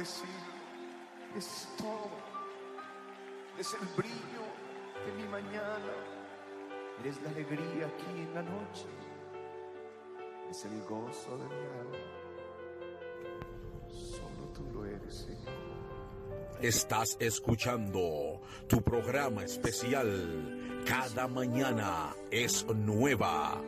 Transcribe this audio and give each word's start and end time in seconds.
Decir, 0.00 0.28
es 1.36 1.68
todo. 1.76 2.10
Es 3.58 3.74
el 3.74 3.86
brillo 3.96 4.44
de 5.04 5.12
mi 5.22 5.28
mañana. 5.28 5.92
Eres 7.00 7.20
la 7.22 7.30
alegría 7.30 7.86
aquí 7.86 8.20
en 8.20 8.34
la 8.34 8.42
noche. 8.42 8.86
Es 10.50 10.64
el 10.64 10.82
gozo 10.82 11.36
de 11.36 11.44
mi 11.44 11.66
alma. 11.82 11.98
Solo 13.88 14.48
tú 14.54 14.64
lo 14.72 14.86
eres, 14.86 15.14
Señor. 15.14 15.60
Estás 16.62 17.16
escuchando 17.20 18.42
tu 18.68 18.82
programa 18.82 19.44
especial 19.44 20.82
Cada 20.86 21.26
mañana 21.26 22.14
es 22.30 22.66
nueva 22.66 23.62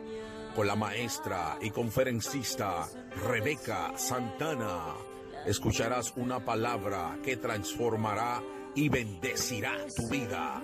con 0.55 0.67
la 0.67 0.75
maestra 0.75 1.57
y 1.61 1.71
conferencista 1.71 2.87
Rebeca 3.23 3.97
Santana. 3.97 5.12
Escucharás 5.45 6.13
una 6.15 6.39
palabra 6.39 7.17
que 7.21 7.35
transformará 7.35 8.41
y 8.75 8.87
bendecirá 8.87 9.73
tu 9.95 10.07
vida. 10.07 10.61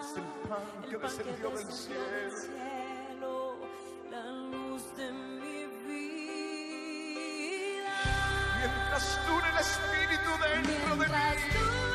Es 0.00 0.16
el 0.16 0.24
pan 0.48 0.90
que 0.90 0.96
descendió 0.96 1.50
del 1.50 1.72
cielo. 1.72 3.54
Mientras 8.58 9.26
dure 9.26 9.48
el 9.50 9.58
Espíritu 9.58 10.30
dentro 10.42 10.96
de 10.96 11.08
mí. 11.08 11.93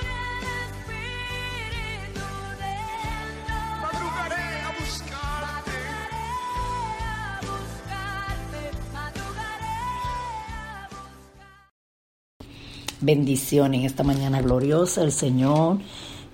Bendición 13.02 13.74
en 13.74 13.86
esta 13.86 14.04
mañana 14.04 14.42
gloriosa. 14.42 15.02
El 15.02 15.12
Señor 15.12 15.78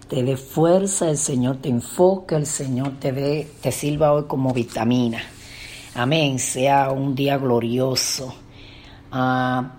te 0.07 0.23
dé 0.23 0.37
fuerza, 0.37 1.09
el 1.09 1.17
Señor 1.17 1.57
te 1.57 1.69
enfoque, 1.69 2.35
el 2.35 2.45
Señor 2.45 2.93
te 2.99 3.11
dé, 3.11 3.47
te 3.61 3.71
sirva 3.71 4.13
hoy 4.13 4.25
como 4.27 4.53
vitamina. 4.53 5.21
Amén. 5.93 6.39
Sea 6.39 6.91
un 6.91 7.15
día 7.15 7.37
glorioso. 7.37 8.35
Ah, 9.11 9.73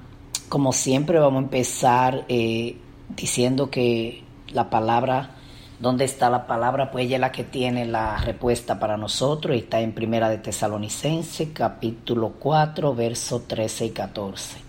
como 0.49 0.73
siempre 0.73 1.19
vamos 1.19 1.41
a 1.41 1.45
empezar 1.45 2.25
eh, 2.29 2.77
diciendo 3.15 3.71
que 3.71 4.25
la 4.53 4.71
palabra, 4.71 5.31
¿dónde 5.81 6.05
está 6.05 6.31
la 6.31 6.47
palabra? 6.47 6.91
Pues 6.91 7.07
ella 7.07 7.17
es 7.17 7.21
la 7.21 7.33
que 7.33 7.45
tiene 7.45 7.85
la 7.85 8.17
respuesta 8.19 8.79
para 8.79 8.97
nosotros. 8.97 9.57
Está 9.57 9.81
en 9.81 9.93
Primera 9.93 10.29
de 10.29 10.39
Tesalonicense, 10.39 11.53
capítulo 11.53 12.35
4, 12.39 12.95
versos 12.95 13.47
13 13.47 13.87
y 13.87 13.91
14. 13.91 14.66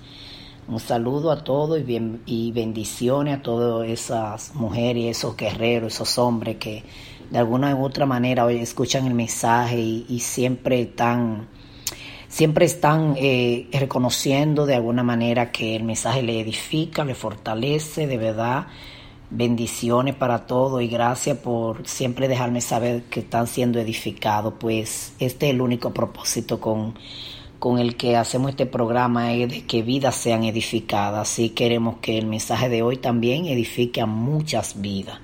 Un 0.68 0.82
saludo 0.82 1.32
a 1.32 1.46
todos 1.46 1.80
y, 1.80 1.84
bien, 1.84 2.22
y 2.26 2.52
bendiciones 2.52 3.38
a 3.38 3.42
todas 3.42 3.88
esas 3.88 4.54
mujeres, 4.54 5.18
esos 5.18 5.38
guerreros, 5.38 5.94
esos 5.94 6.18
hombres 6.18 6.58
que 6.58 6.84
de 7.32 7.38
alguna 7.38 7.74
u 7.74 7.86
otra 7.86 8.06
manera 8.06 8.44
hoy 8.44 8.58
escuchan 8.58 9.08
el 9.08 9.14
mensaje 9.14 9.80
y, 9.80 10.06
y 10.10 10.20
siempre 10.20 10.82
están, 10.82 11.48
siempre 12.28 12.66
están 12.66 13.16
eh, 13.18 13.70
reconociendo 13.72 14.66
de 14.66 14.76
alguna 14.76 15.04
manera 15.04 15.54
que 15.54 15.78
el 15.78 15.86
mensaje 15.86 16.22
le 16.22 16.42
edifica, 16.42 17.06
le 17.06 17.16
fortalece, 17.16 18.06
de 18.06 18.18
verdad. 18.18 18.68
Bendiciones 19.30 20.16
para 20.16 20.48
todos 20.48 20.82
y 20.82 20.88
gracias 20.88 21.38
por 21.38 21.88
siempre 21.88 22.28
dejarme 22.28 22.60
saber 22.60 23.04
que 23.04 23.22
están 23.22 23.48
siendo 23.48 23.80
edificados, 23.80 24.54
pues 24.60 25.14
este 25.20 25.48
es 25.48 25.54
el 25.54 25.62
único 25.62 25.94
propósito 25.94 26.60
con 26.60 26.94
con 27.60 27.80
el 27.80 27.96
que 27.96 28.16
hacemos 28.16 28.52
este 28.52 28.66
programa 28.66 29.34
es 29.34 29.50
de 29.50 29.66
que 29.66 29.82
vidas 29.82 30.16
sean 30.16 30.44
edificadas. 30.44 31.30
Así 31.30 31.50
queremos 31.50 31.98
que 32.02 32.18
el 32.18 32.28
mensaje 32.28 32.70
de 32.70 32.84
hoy 32.84 32.98
también 32.98 33.46
edifique 33.46 34.02
a 34.02 34.06
muchas 34.06 34.80
vidas. 34.80 35.20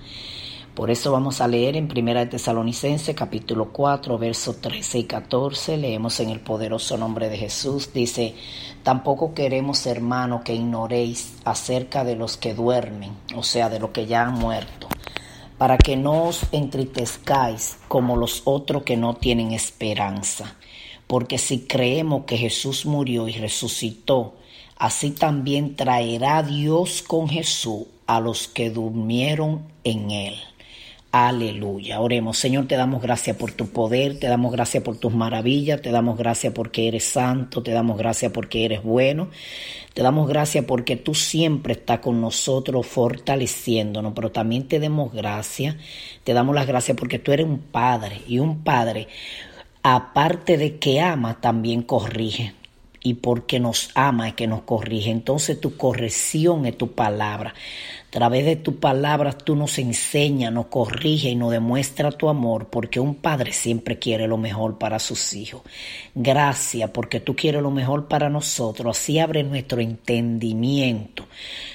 Por 0.73 0.89
eso 0.89 1.11
vamos 1.11 1.39
a 1.39 1.47
leer 1.47 1.77
en 1.77 1.87
Primera 1.87 2.21
de 2.21 2.31
Tesalonicense 2.31 3.13
capítulo 3.13 3.69
4 3.71 4.17
versos 4.17 4.59
13 4.59 4.99
y 4.99 5.03
14. 5.03 5.77
Leemos 5.77 6.19
en 6.19 6.29
el 6.29 6.39
poderoso 6.39 6.97
nombre 6.97 7.29
de 7.29 7.37
Jesús. 7.37 7.93
Dice, 7.93 8.33
tampoco 8.81 9.35
queremos 9.35 9.85
hermanos 9.85 10.41
que 10.41 10.55
ignoréis 10.55 11.35
acerca 11.45 12.03
de 12.03 12.15
los 12.15 12.37
que 12.37 12.55
duermen, 12.55 13.11
o 13.35 13.43
sea, 13.43 13.69
de 13.69 13.79
los 13.79 13.91
que 13.91 14.07
ya 14.07 14.23
han 14.23 14.33
muerto, 14.33 14.87
para 15.59 15.77
que 15.77 15.95
no 15.95 16.23
os 16.23 16.41
entristezcáis 16.51 17.77
como 17.87 18.17
los 18.17 18.41
otros 18.45 18.81
que 18.81 18.97
no 18.97 19.13
tienen 19.13 19.51
esperanza 19.51 20.55
porque 21.07 21.37
si 21.37 21.59
creemos 21.59 22.25
que 22.25 22.37
Jesús 22.37 22.85
murió 22.85 23.27
y 23.27 23.33
resucitó, 23.33 24.35
así 24.77 25.11
también 25.11 25.75
traerá 25.75 26.43
Dios 26.43 27.01
con 27.01 27.29
Jesús 27.29 27.85
a 28.07 28.19
los 28.19 28.47
que 28.47 28.69
durmieron 28.69 29.63
en 29.83 30.11
él. 30.11 30.35
Aleluya. 31.15 31.99
Oremos. 32.01 32.39
Señor, 32.39 32.65
te 32.65 32.75
damos 32.75 32.99
gracias 32.99 33.37
por 33.37 33.51
tu 33.51 33.69
poder, 33.69 34.17
te 34.17 34.25
damos 34.25 34.51
gracias 34.51 34.81
por 34.81 34.97
tus 34.97 35.13
maravillas, 35.13 35.79
te 35.79 35.91
damos 35.91 36.17
gracias 36.17 36.53
porque 36.53 36.87
eres 36.87 37.03
santo, 37.03 37.61
te 37.61 37.69
damos 37.69 37.99
gracias 37.99 38.31
porque 38.31 38.65
eres 38.65 38.81
bueno, 38.81 39.29
te 39.93 40.01
damos 40.01 40.27
gracias 40.27 40.65
porque 40.65 40.95
tú 40.95 41.13
siempre 41.13 41.73
estás 41.73 41.99
con 41.99 42.19
nosotros 42.19 42.87
fortaleciéndonos, 42.87 44.13
pero 44.15 44.31
también 44.31 44.67
te 44.67 44.79
damos 44.79 45.13
gracias, 45.13 45.75
te 46.23 46.33
damos 46.33 46.55
las 46.55 46.65
gracias 46.65 46.97
porque 46.97 47.19
tú 47.19 47.31
eres 47.31 47.45
un 47.45 47.59
padre 47.59 48.19
y 48.27 48.39
un 48.39 48.63
padre 48.63 49.07
aparte 49.83 50.57
de 50.57 50.79
que 50.79 51.01
ama, 51.01 51.39
también 51.39 51.83
corrige. 51.83 52.53
Y 53.01 53.15
porque 53.15 53.59
nos 53.59 53.91
ama 53.95 54.29
es 54.29 54.33
que 54.33 54.47
nos 54.47 54.61
corrige. 54.61 55.11
Entonces 55.11 55.59
tu 55.59 55.75
corrección 55.75 56.65
es 56.65 56.77
tu 56.77 56.93
palabra. 56.93 57.53
A 58.13 58.21
través 58.21 58.45
de 58.45 58.55
tu 58.55 58.75
palabra 58.79 59.31
tú 59.31 59.55
nos 59.55 59.79
enseñas, 59.79 60.53
nos 60.53 60.67
corrige 60.67 61.29
y 61.29 61.35
nos 61.35 61.51
demuestra 61.51 62.11
tu 62.11 62.29
amor, 62.29 62.67
porque 62.69 62.99
un 62.99 63.15
padre 63.15 63.53
siempre 63.53 63.97
quiere 63.97 64.27
lo 64.27 64.37
mejor 64.37 64.77
para 64.77 64.99
sus 64.99 65.33
hijos. 65.33 65.63
Gracias, 66.13 66.91
porque 66.91 67.19
tú 67.19 67.35
quieres 67.35 67.63
lo 67.63 67.71
mejor 67.71 68.07
para 68.07 68.29
nosotros. 68.29 68.95
Así 68.95 69.17
abre 69.17 69.41
nuestro 69.41 69.81
entendimiento, 69.81 71.25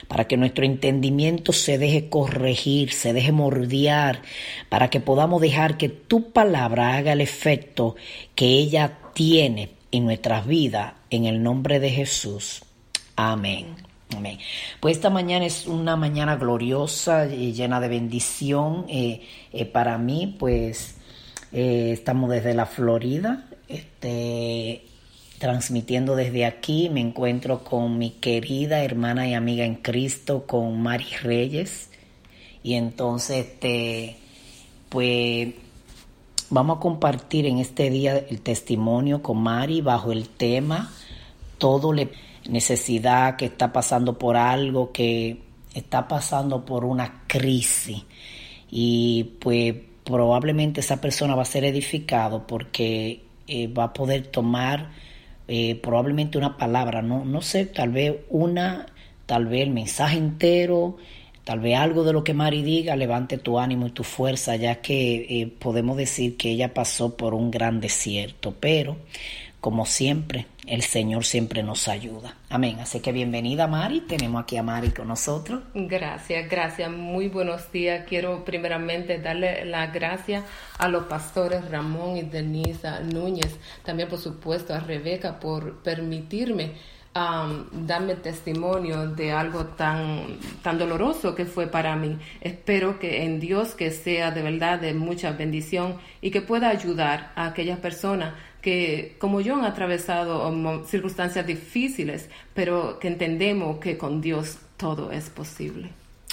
para 0.07 0.29
que 0.29 0.37
nuestro 0.37 0.65
entendimiento 0.65 1.53
se 1.53 1.77
deje 1.77 2.09
corregir, 2.09 2.93
se 2.93 3.13
deje 3.13 3.33
mordiar, 3.33 4.23
para 4.69 4.91
que 4.91 5.01
podamos 5.01 5.41
dejar 5.41 5.77
que 5.77 5.89
tu 5.89 6.31
palabra 6.31 6.97
haga 6.97 7.15
el 7.15 7.21
efecto 7.21 7.97
que 8.37 8.47
ella 8.47 8.97
tiene 9.13 9.71
en 9.91 10.05
nuestras 10.05 10.47
vidas, 10.47 10.93
en 11.11 11.25
el 11.25 11.43
nombre 11.43 11.81
de 11.81 11.91
Jesús. 11.91 12.63
Amén. 13.17 13.88
Pues 14.81 14.97
esta 14.97 15.11
mañana 15.11 15.47
es 15.47 15.67
una 15.67 15.97
mañana 15.97 16.37
gloriosa 16.37 17.27
y 17.27 17.53
llena 17.53 17.81
de 17.81 17.89
bendición 17.89 18.87
eh, 18.89 19.23
eh, 19.53 19.65
para 19.67 19.99
mí, 19.99 20.37
pues 20.39 20.97
eh, 21.53 21.91
estamos 21.93 22.31
desde 22.31 22.55
la 22.55 22.67
Florida, 22.67 23.47
este, 23.69 24.83
transmitiendo 25.39 26.17
desde 26.17 26.47
aquí. 26.47 26.89
Me 26.89 27.01
encuentro 27.01 27.65
con 27.65 27.99
mi 27.99 28.11
querida 28.11 28.83
hermana 28.83 29.29
y 29.29 29.35
amiga 29.35 29.65
en 29.65 29.77
Cristo, 29.77 30.47
con 30.47 30.81
Mari 30.81 31.17
Reyes. 31.23 31.91
Y 32.63 32.75
entonces, 32.75 33.47
este, 33.47 34.17
pues 34.89 35.55
vamos 36.51 36.79
a 36.79 36.81
compartir 36.81 37.47
en 37.47 37.59
este 37.59 37.91
día 37.91 38.19
el 38.19 38.41
testimonio 38.41 39.23
con 39.23 39.39
Mari 39.39 39.83
bajo 39.83 40.13
el 40.13 40.29
tema 40.29 40.91
todo 41.59 41.93
le 41.93 42.09
necesidad 42.49 43.37
que 43.37 43.47
está 43.47 43.73
pasando 43.73 44.19
por 44.19 44.37
algo 44.37 44.93
que 44.93 45.43
está 45.75 46.09
pasando 46.09 46.65
por 46.65 46.85
una 46.85 47.23
crisis. 47.27 48.05
Y 48.71 49.25
pues 49.41 49.75
probablemente 50.05 50.81
esa 50.81 51.01
persona 51.01 51.35
va 51.35 51.43
a 51.43 51.47
ser 51.47 51.65
edificado 51.65 52.47
porque 52.47 53.23
eh, 53.47 53.69
va 53.69 53.85
a 53.85 53.93
poder 53.93 54.27
tomar 54.27 54.91
eh, 55.47 55.77
probablemente 55.77 56.37
una 56.39 56.57
palabra, 56.57 57.01
no, 57.03 57.25
no 57.25 57.41
sé, 57.41 57.67
tal 57.67 57.91
vez 57.91 58.17
una 58.29 58.87
tal 59.29 59.47
vez 59.47 59.63
el 59.63 59.71
mensaje 59.71 60.17
entero, 60.17 60.97
tal 61.45 61.61
vez 61.61 61.77
algo 61.77 62.03
de 62.03 62.15
lo 62.15 62.25
que 62.25 62.33
Mari 62.33 62.63
diga 62.63 62.97
levante 62.97 63.37
tu 63.37 63.59
ánimo 63.59 63.87
y 63.87 63.91
tu 63.91 64.03
fuerza, 64.03 64.57
ya 64.57 64.77
que 64.77 65.17
eh, 65.29 65.47
podemos 65.47 65.99
decir 65.99 66.39
que 66.39 66.51
ella 66.53 66.73
pasó 66.73 67.15
por 67.15 67.35
un 67.35 67.51
gran 67.51 67.79
desierto, 67.79 68.55
pero 68.59 68.97
como 69.61 69.87
siempre, 69.87 70.47
el 70.67 70.83
Señor 70.83 71.25
siempre 71.25 71.63
nos 71.63 71.89
ayuda. 71.89 72.37
Amén. 72.49 72.79
Así 72.81 73.01
que 73.01 73.11
bienvenida 73.11 73.67
Mari, 73.67 74.03
tenemos 74.03 74.43
aquí 74.43 74.57
a 74.57 74.63
Mari 74.63 74.91
con 74.91 75.09
nosotros. 75.09 75.63
Gracias, 75.75 76.49
gracias. 76.49 76.91
Muy 76.91 77.29
buenos 77.29 77.73
días. 77.73 78.05
Quiero 78.09 78.45
primeramente 78.45 79.19
darle 79.19 79.65
las 79.65 79.93
gracias 79.93 80.45
a 80.79 80.89
los 80.89 81.05
pastores 81.05 81.69
Ramón 81.71 82.17
y 82.17 82.23
Denise 82.23 83.03
Núñez, 83.13 83.57
también 83.85 84.09
por 84.09 84.19
supuesto 84.19 84.75
a 84.75 84.81
Rebeca 84.81 85.41
por 85.41 85.83
permitirme 85.83 86.73
darme 87.73 88.15
testimonio 88.17 89.09
de 89.09 89.33
algo 89.33 89.67
tan, 89.67 90.39
tan 90.63 90.79
doloroso 90.79 91.35
que 91.35 91.47
fue 91.47 91.67
para 91.67 91.97
mí. 91.97 92.17
Espero 92.41 92.99
que 92.99 93.25
en 93.25 93.41
Dios 93.41 93.75
que 93.75 93.91
sea 93.91 94.31
de 94.31 94.43
verdad 94.43 94.79
de 94.79 94.95
mucha 94.95 95.33
bendición 95.33 95.97
y 96.21 96.31
que 96.31 96.43
pueda 96.43 96.69
ayudar 96.69 97.33
a 97.35 97.47
aquellas 97.47 97.79
personas 97.81 98.35
que 98.61 99.17
como 99.19 99.41
yo 99.41 99.57
han 99.57 99.65
atravesado 99.65 100.49
um, 100.49 100.85
circunstancias 100.85 101.47
difíciles, 101.47 102.29
pero 102.55 102.99
que 102.99 103.09
entendemos 103.09 103.79
que 103.79 103.97
con 103.97 104.21
Dios 104.21 104.59
todo 104.77 105.13
es 105.13 105.31
posible. 105.31 105.91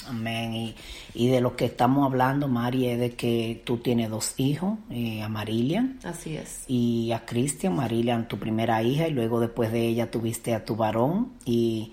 Amén. 0.08 0.54
Y, 0.54 0.74
y 1.14 1.28
de 1.28 1.40
lo 1.40 1.56
que 1.56 1.64
estamos 1.64 2.06
hablando, 2.06 2.46
Mari, 2.46 2.86
es 2.86 2.98
de 3.00 3.14
que 3.14 3.60
tú 3.64 3.78
tienes 3.78 4.08
dos 4.08 4.34
hijos, 4.36 4.78
eh, 4.90 5.22
a 5.22 5.28
Marilian. 5.28 5.98
Así 6.04 6.36
es. 6.36 6.64
Y 6.68 7.10
a 7.10 7.26
Cristian, 7.26 7.74
Marilian, 7.74 8.28
tu 8.28 8.38
primera 8.38 8.80
hija, 8.82 9.08
y 9.08 9.12
luego 9.12 9.40
después 9.40 9.72
de 9.72 9.80
ella 9.80 10.10
tuviste 10.10 10.54
a 10.54 10.64
tu 10.64 10.76
varón. 10.76 11.32
Y 11.44 11.92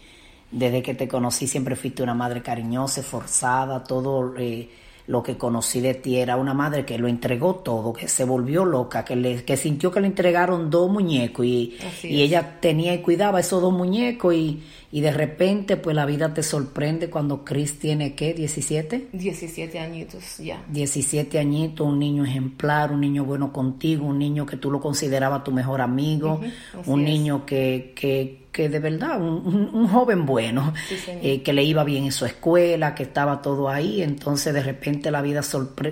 desde 0.52 0.84
que 0.84 0.94
te 0.94 1.08
conocí 1.08 1.48
siempre 1.48 1.76
fuiste 1.76 2.04
una 2.04 2.14
madre 2.14 2.42
cariñosa, 2.42 3.02
esforzada, 3.02 3.84
todo... 3.84 4.36
Eh, 4.38 4.70
lo 5.06 5.22
que 5.22 5.38
conocí 5.38 5.82
de 5.82 5.96
ti 5.96 6.18
era 6.18 6.38
una 6.38 6.54
madre 6.54 6.86
que 6.86 6.98
lo 6.98 7.08
entregó 7.08 7.56
todo, 7.56 7.92
que 7.92 8.08
se 8.08 8.24
volvió 8.24 8.64
loca, 8.64 9.04
que, 9.04 9.16
le, 9.16 9.44
que 9.44 9.58
sintió 9.58 9.92
que 9.92 10.00
le 10.00 10.08
entregaron 10.08 10.70
dos 10.70 10.90
muñecos 10.90 11.46
y, 11.46 11.78
y 12.04 12.22
ella 12.22 12.60
tenía 12.62 12.94
y 12.94 13.00
cuidaba 13.00 13.42
esos 13.42 13.62
dos 13.62 13.74
muñecos 13.74 14.34
y, 14.34 14.64
y, 14.92 15.02
de 15.02 15.12
repente 15.12 15.76
pues 15.76 15.94
la 15.94 16.06
vida 16.06 16.34
te 16.34 16.42
sorprende 16.42 17.10
cuando 17.10 17.44
Chris 17.44 17.80
tiene 17.80 18.16
¿qué? 18.16 18.34
17? 18.34 19.10
17 19.12 19.80
añitos 19.80 20.38
ya. 20.38 20.64
17 20.70 21.38
añitos, 21.38 21.86
un 21.86 22.00
niño 22.00 22.24
ejemplar, 22.24 22.94
un 22.94 23.02
niño 23.02 23.26
bueno 23.26 23.52
contigo, 23.52 24.06
un 24.06 24.20
niño 24.20 24.46
que 24.46 24.56
tú 24.56 24.72
lo 24.72 24.80
considerabas 24.80 25.44
tu 25.44 25.52
mejor 25.52 25.82
amigo, 25.82 26.40
un 26.86 27.04
niño 27.04 27.46
que, 27.46 27.92
que 27.94 28.43
que 28.54 28.70
de 28.70 28.80
verdad, 28.80 29.20
un, 29.20 29.72
un, 29.74 29.88
joven 29.88 30.28
bueno, 30.28 30.74
eh, 31.08 31.42
que 31.42 31.54
le 31.54 31.64
iba 31.64 31.84
bien 31.84 32.06
en 32.06 32.12
su 32.12 32.26
escuela, 32.26 32.94
que 32.94 33.02
estaba 33.04 33.42
todo 33.42 33.68
ahí, 33.68 34.04
entonces 34.04 34.54
de 34.54 34.62
repente 34.62 35.10
la 35.10 35.24
vida 35.24 35.42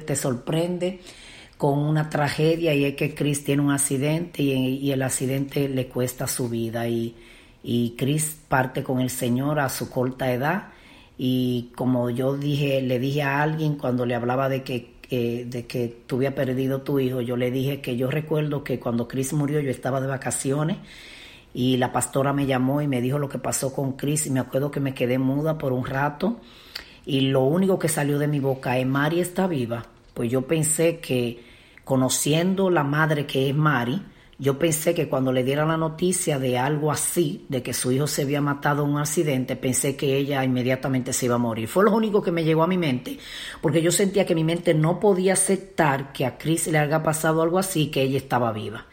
te 0.05 0.15
sorprende 0.15 1.01
con 1.57 1.79
una 1.79 2.09
tragedia 2.09 2.73
y 2.75 2.85
es 2.85 2.95
que 2.95 3.15
Chris 3.15 3.43
tiene 3.43 3.63
un 3.63 3.71
accidente 3.71 4.43
y, 4.43 4.91
el 4.91 5.01
accidente 5.01 5.67
le 5.67 5.87
cuesta 5.87 6.27
su 6.27 6.49
vida 6.49 6.87
y, 6.87 7.15
y 7.63 7.95
Chris 7.97 8.37
parte 8.47 8.83
con 8.83 9.01
el 9.01 9.09
Señor 9.09 9.59
a 9.59 9.67
su 9.67 9.89
corta 9.89 10.31
edad 10.31 10.69
y 11.17 11.71
como 11.75 12.11
yo 12.11 12.37
dije, 12.37 12.79
le 12.81 12.99
dije 12.99 13.23
a 13.23 13.41
alguien 13.41 13.75
cuando 13.75 14.05
le 14.05 14.13
hablaba 14.15 14.49
de 14.49 14.63
que 14.63 15.01
de 15.11 15.65
que 15.67 15.93
tú 16.07 16.15
habías 16.15 16.33
perdido 16.33 16.83
tu 16.83 16.97
hijo, 16.97 17.19
yo 17.19 17.35
le 17.35 17.51
dije 17.51 17.81
que 17.81 17.97
yo 17.97 18.09
recuerdo 18.09 18.63
que 18.63 18.79
cuando 18.79 19.09
Chris 19.09 19.33
murió 19.33 19.59
yo 19.59 19.69
estaba 19.69 19.99
de 19.99 20.07
vacaciones 20.07 20.77
y 21.53 21.77
la 21.77 21.91
pastora 21.91 22.33
me 22.33 22.45
llamó 22.45 22.81
y 22.81 22.87
me 22.87 23.01
dijo 23.01 23.19
lo 23.19 23.29
que 23.29 23.39
pasó 23.39 23.73
con 23.73 23.93
Chris 23.93 24.25
y 24.27 24.31
me 24.31 24.39
acuerdo 24.39 24.71
que 24.71 24.79
me 24.79 24.93
quedé 24.93 25.17
muda 25.17 25.57
por 25.57 25.73
un 25.73 25.85
rato 25.85 26.39
y 27.05 27.21
lo 27.21 27.41
único 27.41 27.79
que 27.79 27.89
salió 27.89 28.19
de 28.19 28.27
mi 28.27 28.39
boca 28.39 28.77
es 28.77 28.85
Mari 28.85 29.19
está 29.19 29.47
viva. 29.47 29.85
Pues 30.13 30.29
yo 30.29 30.43
pensé 30.43 30.99
que 30.99 31.43
conociendo 31.83 32.69
la 32.69 32.83
madre 32.83 33.25
que 33.25 33.49
es 33.49 33.55
Mari, 33.55 34.01
yo 34.37 34.57
pensé 34.57 34.95
que 34.95 35.07
cuando 35.07 35.31
le 35.31 35.43
dieran 35.43 35.67
la 35.67 35.77
noticia 35.77 36.39
de 36.39 36.57
algo 36.57 36.91
así, 36.91 37.45
de 37.47 37.61
que 37.61 37.73
su 37.73 37.91
hijo 37.91 38.07
se 38.07 38.23
había 38.23 38.41
matado 38.41 38.83
en 38.83 38.89
un 38.89 38.97
accidente, 38.97 39.55
pensé 39.55 39.95
que 39.95 40.17
ella 40.17 40.43
inmediatamente 40.43 41.13
se 41.13 41.27
iba 41.27 41.35
a 41.35 41.37
morir. 41.37 41.67
Fue 41.67 41.83
lo 41.83 41.95
único 41.95 42.23
que 42.23 42.31
me 42.31 42.43
llegó 42.43 42.63
a 42.63 42.67
mi 42.67 42.77
mente, 42.77 43.19
porque 43.61 43.83
yo 43.83 43.91
sentía 43.91 44.25
que 44.25 44.33
mi 44.33 44.43
mente 44.43 44.73
no 44.73 44.99
podía 44.99 45.33
aceptar 45.33 46.11
que 46.11 46.25
a 46.25 46.39
Chris 46.39 46.65
le 46.67 46.79
haya 46.79 47.03
pasado 47.03 47.43
algo 47.43 47.59
así, 47.59 47.91
que 47.91 48.01
ella 48.01 48.17
estaba 48.17 48.51
viva. 48.51 48.87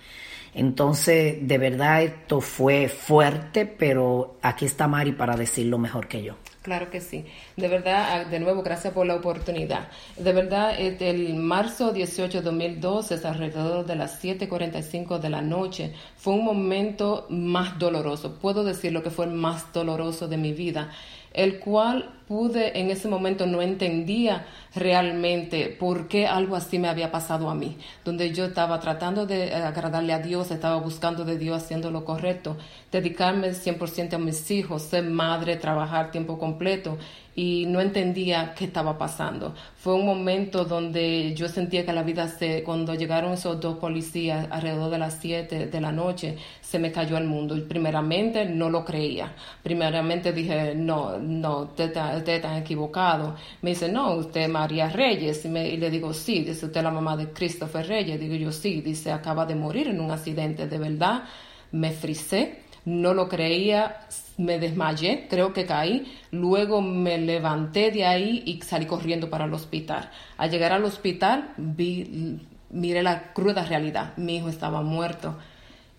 Entonces, 0.54 1.36
de 1.46 1.58
verdad 1.58 2.02
esto 2.02 2.40
fue 2.40 2.88
fuerte, 2.88 3.66
pero 3.66 4.38
aquí 4.42 4.64
está 4.64 4.88
Mari 4.88 5.12
para 5.12 5.36
decirlo 5.36 5.78
mejor 5.78 6.08
que 6.08 6.22
yo. 6.22 6.34
Claro 6.62 6.90
que 6.90 7.00
sí. 7.00 7.24
De 7.58 7.66
verdad, 7.66 8.06
ah, 8.08 8.24
de 8.24 8.38
nuevo, 8.38 8.62
gracias 8.62 8.94
por 8.94 9.04
la 9.04 9.16
oportunidad. 9.16 9.88
De 10.16 10.32
verdad, 10.32 10.78
el 10.78 11.34
marzo 11.34 11.90
18 11.92 12.38
de 12.38 12.44
2012, 12.44 13.26
alrededor 13.26 13.84
de 13.84 13.96
las 13.96 14.22
7.45 14.22 15.18
de 15.18 15.28
la 15.28 15.42
noche, 15.42 15.92
fue 16.16 16.34
un 16.34 16.44
momento 16.44 17.26
más 17.30 17.76
doloroso. 17.76 18.38
Puedo 18.38 18.62
decir 18.62 18.92
lo 18.92 19.02
que 19.02 19.10
fue 19.10 19.24
el 19.24 19.32
más 19.32 19.72
doloroso 19.72 20.28
de 20.28 20.36
mi 20.36 20.52
vida 20.52 20.90
el 21.38 21.60
cual 21.60 22.10
pude 22.26 22.80
en 22.80 22.90
ese 22.90 23.08
momento 23.08 23.46
no 23.46 23.62
entendía 23.62 24.46
realmente 24.74 25.68
por 25.68 26.08
qué 26.08 26.26
algo 26.26 26.56
así 26.56 26.78
me 26.78 26.88
había 26.88 27.10
pasado 27.10 27.48
a 27.48 27.54
mí, 27.54 27.78
donde 28.04 28.32
yo 28.34 28.46
estaba 28.46 28.80
tratando 28.80 29.24
de 29.24 29.54
agradarle 29.54 30.12
a 30.12 30.18
Dios, 30.18 30.50
estaba 30.50 30.76
buscando 30.76 31.24
de 31.24 31.38
Dios 31.38 31.62
haciendo 31.62 31.90
lo 31.90 32.04
correcto, 32.04 32.56
dedicarme 32.92 33.50
100% 33.50 34.14
a 34.14 34.18
mis 34.18 34.50
hijos, 34.50 34.82
ser 34.82 35.04
madre, 35.04 35.56
trabajar 35.56 36.10
tiempo 36.10 36.38
completo 36.38 36.98
y 37.38 37.66
no 37.66 37.80
entendía 37.80 38.52
qué 38.52 38.64
estaba 38.64 38.98
pasando. 38.98 39.54
Fue 39.76 39.94
un 39.94 40.04
momento 40.04 40.64
donde 40.64 41.36
yo 41.36 41.46
sentía 41.46 41.86
que 41.86 41.92
la 41.92 42.02
vida 42.02 42.26
se, 42.26 42.64
cuando 42.64 42.94
llegaron 42.96 43.32
esos 43.34 43.60
dos 43.60 43.78
policías 43.78 44.48
alrededor 44.50 44.90
de 44.90 44.98
las 44.98 45.18
7 45.20 45.68
de 45.68 45.80
la 45.80 45.92
noche, 45.92 46.36
se 46.60 46.80
me 46.80 46.90
cayó 46.90 47.16
el 47.16 47.26
mundo. 47.28 47.54
Primeramente 47.68 48.44
no 48.44 48.68
lo 48.68 48.84
creía. 48.84 49.36
Primeramente 49.62 50.32
dije, 50.32 50.74
no, 50.74 51.16
no, 51.18 51.60
usted 51.60 51.96
está, 51.96 52.58
equivocado. 52.58 53.36
Me 53.62 53.70
dice, 53.70 53.88
no, 53.88 54.14
usted 54.14 54.40
es 54.40 54.48
María 54.48 54.88
Reyes. 54.88 55.44
Y, 55.44 55.48
le 55.76 55.90
digo, 55.92 56.12
sí, 56.12 56.42
dice 56.42 56.66
usted 56.66 56.82
la 56.82 56.90
mamá 56.90 57.16
de 57.16 57.28
Christopher 57.32 57.86
Reyes. 57.86 58.18
Digo 58.18 58.34
yo, 58.34 58.50
sí, 58.50 58.80
dice, 58.80 59.12
acaba 59.12 59.46
de 59.46 59.54
morir 59.54 59.86
en 59.86 60.00
un 60.00 60.10
accidente. 60.10 60.66
De 60.66 60.78
verdad, 60.78 61.22
me 61.70 61.92
frisé 61.92 62.64
no 62.88 63.12
lo 63.12 63.28
creía, 63.28 64.06
me 64.38 64.58
desmayé, 64.58 65.26
creo 65.28 65.52
que 65.52 65.66
caí, 65.66 66.10
luego 66.30 66.80
me 66.80 67.18
levanté 67.18 67.90
de 67.90 68.06
ahí 68.06 68.42
y 68.46 68.62
salí 68.62 68.86
corriendo 68.86 69.28
para 69.28 69.44
el 69.44 69.52
hospital. 69.52 70.10
Al 70.38 70.50
llegar 70.50 70.72
al 70.72 70.84
hospital 70.84 71.52
vi, 71.56 72.40
miré 72.70 73.02
la 73.02 73.32
cruda 73.34 73.64
realidad, 73.64 74.16
mi 74.16 74.36
hijo 74.36 74.48
estaba 74.48 74.80
muerto 74.82 75.36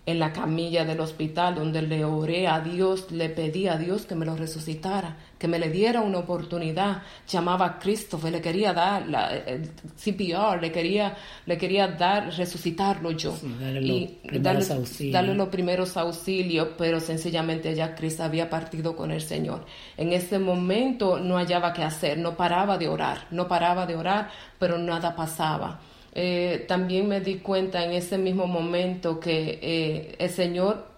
en 0.06 0.18
la 0.18 0.32
camilla 0.32 0.84
del 0.84 1.00
hospital 1.00 1.54
donde 1.54 1.82
le 1.82 2.04
oré 2.04 2.48
a 2.48 2.60
Dios, 2.60 3.12
le 3.12 3.28
pedí 3.28 3.68
a 3.68 3.76
Dios 3.76 4.06
que 4.06 4.14
me 4.14 4.26
lo 4.26 4.34
resucitara, 4.34 5.18
que 5.40 5.48
me 5.48 5.58
le 5.58 5.70
diera 5.70 6.02
una 6.02 6.18
oportunidad. 6.18 7.02
Llamaba 7.26 7.64
a 7.64 7.78
Christopher, 7.78 8.30
le 8.30 8.42
quería 8.42 8.74
dar 8.74 9.08
la, 9.08 9.34
el 9.34 9.70
CPR, 9.96 10.60
le 10.60 10.70
quería, 10.70 11.16
le 11.46 11.56
quería 11.56 11.88
dar, 11.88 12.30
resucitarlo 12.36 13.12
yo. 13.12 13.34
darle, 13.58 13.80
y 13.80 14.38
darle, 14.38 14.66
darle, 15.10 15.34
los 15.34 15.48
primeros 15.48 15.96
auxilios, 15.96 16.68
pero 16.76 17.00
sencillamente 17.00 17.74
ya 17.74 17.94
Cristo 17.94 18.24
había 18.24 18.50
partido 18.50 18.94
con 18.94 19.12
el 19.12 19.22
Señor. 19.22 19.64
En 19.96 20.12
ese 20.12 20.38
momento 20.38 21.18
no 21.18 21.36
hallaba 21.38 21.72
qué 21.72 21.84
hacer, 21.84 22.18
no 22.18 22.36
paraba 22.36 22.76
de 22.76 22.88
orar, 22.88 23.26
no 23.30 23.48
paraba 23.48 23.86
de 23.86 23.96
orar, 23.96 24.28
pero 24.58 24.76
nada 24.76 25.16
pasaba. 25.16 25.80
Eh, 26.12 26.66
también 26.68 27.08
me 27.08 27.20
di 27.22 27.36
cuenta 27.36 27.82
en 27.82 27.92
ese 27.92 28.18
mismo 28.18 28.46
momento 28.46 29.18
que 29.18 29.58
eh, 29.62 30.16
el 30.18 30.28
Señor 30.28 30.89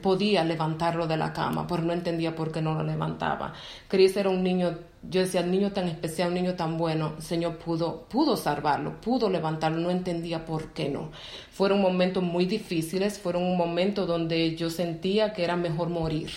podía 0.00 0.44
levantarlo 0.44 1.06
de 1.06 1.16
la 1.16 1.32
cama, 1.32 1.66
pero 1.66 1.82
no 1.82 1.92
entendía 1.92 2.34
por 2.34 2.52
qué 2.52 2.60
no 2.60 2.74
lo 2.74 2.82
levantaba. 2.82 3.52
Chris 3.88 4.16
era 4.16 4.30
un 4.30 4.42
niño, 4.42 4.78
yo 5.02 5.20
decía, 5.20 5.42
un 5.42 5.50
niño 5.50 5.72
tan 5.72 5.88
especial, 5.88 6.28
un 6.28 6.34
niño 6.34 6.54
tan 6.54 6.76
bueno, 6.76 7.14
el 7.16 7.22
Señor 7.22 7.58
pudo, 7.58 8.04
pudo 8.08 8.36
salvarlo, 8.36 9.00
pudo 9.00 9.30
levantarlo, 9.30 9.78
no 9.78 9.90
entendía 9.90 10.44
por 10.44 10.72
qué 10.72 10.88
no. 10.88 11.10
Fueron 11.50 11.80
momentos 11.80 12.22
muy 12.22 12.46
difíciles, 12.46 13.18
fueron 13.18 13.42
un 13.44 13.56
momento 13.56 14.06
donde 14.06 14.56
yo 14.56 14.70
sentía 14.70 15.32
que 15.32 15.44
era 15.44 15.56
mejor 15.56 15.88
morir 15.88 16.30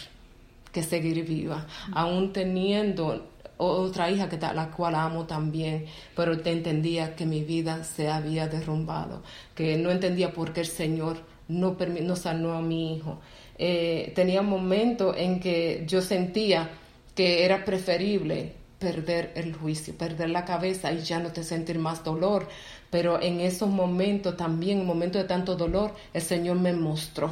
que 0.71 0.83
seguir 0.83 1.25
viva, 1.25 1.67
aún 1.91 2.31
teniendo 2.31 3.27
otra 3.57 4.10
hija 4.10 4.27
que 4.27 4.38
la 4.38 4.71
cual 4.71 4.95
amo 4.95 5.25
también, 5.25 5.86
pero 6.15 6.39
te 6.39 6.51
entendía 6.51 7.15
que 7.15 7.25
mi 7.25 7.43
vida 7.43 7.83
se 7.83 8.10
había 8.10 8.48
derrumbado, 8.48 9.21
que 9.53 9.77
no 9.77 9.91
entendía 9.91 10.33
por 10.33 10.53
qué 10.53 10.62
el 10.62 10.67
Señor 10.67 11.17
no, 11.51 11.77
no 12.01 12.15
sanó 12.15 12.53
a 12.53 12.62
mi 12.62 12.96
hijo. 12.96 13.20
Eh, 13.58 14.12
tenía 14.15 14.41
momentos 14.41 15.15
en 15.17 15.39
que 15.39 15.84
yo 15.88 16.01
sentía 16.01 16.70
que 17.15 17.46
era 17.46 17.63
preferible 17.65 18.53
perder 18.79 19.31
el 19.36 19.53
juicio, 19.53 19.93
perder 19.96 20.29
la 20.29 20.43
cabeza 20.43 20.91
y 20.91 21.01
ya 21.01 21.20
no 21.20 21.31
te 21.31 21.43
sentir 21.43 21.77
más 21.77 22.03
dolor. 22.03 22.48
Pero 22.89 23.22
en 23.22 23.39
esos 23.39 23.70
momentos 23.70 24.36
también, 24.36 24.79
en 24.79 24.86
momentos 24.86 25.22
de 25.22 25.27
tanto 25.27 25.55
dolor, 25.55 25.93
el 26.13 26.22
Señor 26.22 26.58
me 26.60 26.74
mostró 26.74 27.29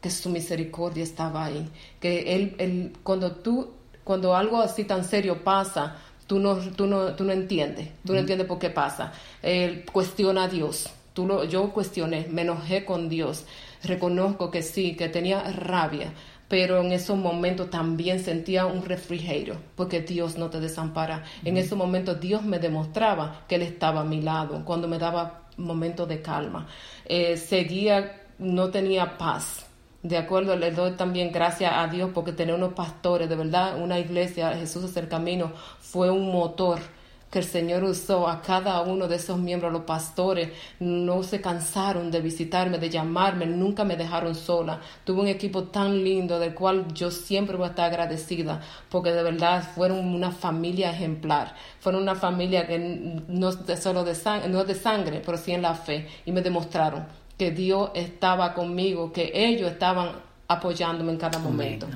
que 0.00 0.10
su 0.10 0.30
misericordia 0.30 1.04
estaba 1.04 1.44
ahí, 1.44 1.68
que 2.00 2.34
él, 2.34 2.54
él 2.58 2.92
cuando 3.02 3.32
tú 3.32 3.72
Cuando 4.04 4.34
algo 4.34 4.58
así 4.60 4.84
tan 4.84 5.04
serio 5.04 5.44
pasa, 5.44 5.96
tú 6.26 6.38
no, 6.38 6.56
tú 6.56 6.86
no, 6.86 7.14
tú 7.14 7.22
no 7.24 7.32
entiendes, 7.32 7.88
tú 8.04 8.12
no 8.12 8.18
entiendes 8.18 8.48
por 8.48 8.58
qué 8.58 8.68
pasa. 8.68 9.12
Eh, 9.42 9.84
cuestiona 9.92 10.44
a 10.44 10.48
Dios. 10.48 10.90
Tú 11.12 11.26
lo, 11.26 11.44
yo 11.44 11.72
cuestioné, 11.72 12.26
me 12.30 12.42
enojé 12.42 12.84
con 12.84 13.08
Dios. 13.08 13.44
Reconozco 13.84 14.50
que 14.50 14.62
sí, 14.62 14.96
que 14.96 15.08
tenía 15.08 15.42
rabia, 15.42 16.12
pero 16.48 16.80
en 16.80 16.92
esos 16.92 17.18
momentos 17.18 17.70
también 17.70 18.20
sentía 18.20 18.66
un 18.66 18.84
refrigerio, 18.84 19.56
porque 19.74 20.00
Dios 20.00 20.38
no 20.38 20.50
te 20.50 20.60
desampara. 20.60 21.24
En 21.44 21.56
esos 21.56 21.76
momentos 21.76 22.20
Dios 22.20 22.42
me 22.42 22.58
demostraba 22.58 23.44
que 23.48 23.56
Él 23.56 23.62
estaba 23.62 24.00
a 24.00 24.04
mi 24.04 24.22
lado, 24.22 24.64
cuando 24.64 24.88
me 24.88 24.98
daba 24.98 25.48
momentos 25.56 26.08
de 26.08 26.22
calma. 26.22 26.66
Eh, 27.04 27.36
seguía, 27.36 28.22
no 28.38 28.70
tenía 28.70 29.18
paz. 29.18 29.66
De 30.02 30.16
acuerdo, 30.16 30.56
le 30.56 30.72
doy 30.72 30.92
también 30.92 31.30
gracias 31.30 31.72
a 31.74 31.86
Dios 31.86 32.10
porque 32.12 32.32
tener 32.32 32.54
unos 32.54 32.72
pastores, 32.72 33.28
de 33.28 33.36
verdad, 33.36 33.80
una 33.80 33.98
iglesia, 33.98 34.52
Jesús 34.54 34.84
es 34.84 34.96
el 34.96 35.08
camino, 35.08 35.52
fue 35.80 36.10
un 36.10 36.32
motor 36.32 36.80
que 37.32 37.38
el 37.38 37.46
Señor 37.46 37.82
usó 37.82 38.28
a 38.28 38.42
cada 38.42 38.82
uno 38.82 39.08
de 39.08 39.16
esos 39.16 39.38
miembros, 39.38 39.72
los 39.72 39.84
pastores, 39.84 40.50
no 40.80 41.22
se 41.22 41.40
cansaron 41.40 42.10
de 42.10 42.20
visitarme, 42.20 42.76
de 42.76 42.90
llamarme, 42.90 43.46
nunca 43.46 43.84
me 43.84 43.96
dejaron 43.96 44.34
sola. 44.34 44.82
Tuve 45.02 45.22
un 45.22 45.28
equipo 45.28 45.64
tan 45.64 46.04
lindo 46.04 46.38
del 46.38 46.52
cual 46.52 46.92
yo 46.92 47.10
siempre 47.10 47.56
voy 47.56 47.68
a 47.68 47.70
estar 47.70 47.86
agradecida, 47.86 48.60
porque 48.90 49.12
de 49.12 49.22
verdad 49.22 49.66
fueron 49.74 50.00
una 50.14 50.30
familia 50.30 50.90
ejemplar, 50.90 51.54
fueron 51.80 52.02
una 52.02 52.16
familia 52.16 52.66
que 52.66 52.78
no 52.78 53.48
es 53.48 53.82
solo 53.82 54.04
de 54.04 54.14
sangre, 54.14 54.50
no 54.50 54.64
de 54.64 54.74
sangre, 54.74 55.22
pero 55.24 55.38
sí 55.38 55.52
en 55.52 55.62
la 55.62 55.74
fe, 55.74 56.06
y 56.26 56.32
me 56.32 56.42
demostraron 56.42 57.06
que 57.38 57.50
Dios 57.50 57.92
estaba 57.94 58.52
conmigo, 58.52 59.10
que 59.10 59.32
ellos 59.34 59.72
estaban 59.72 60.12
apoyándome 60.48 61.12
en 61.12 61.18
cada 61.18 61.38
momento. 61.38 61.86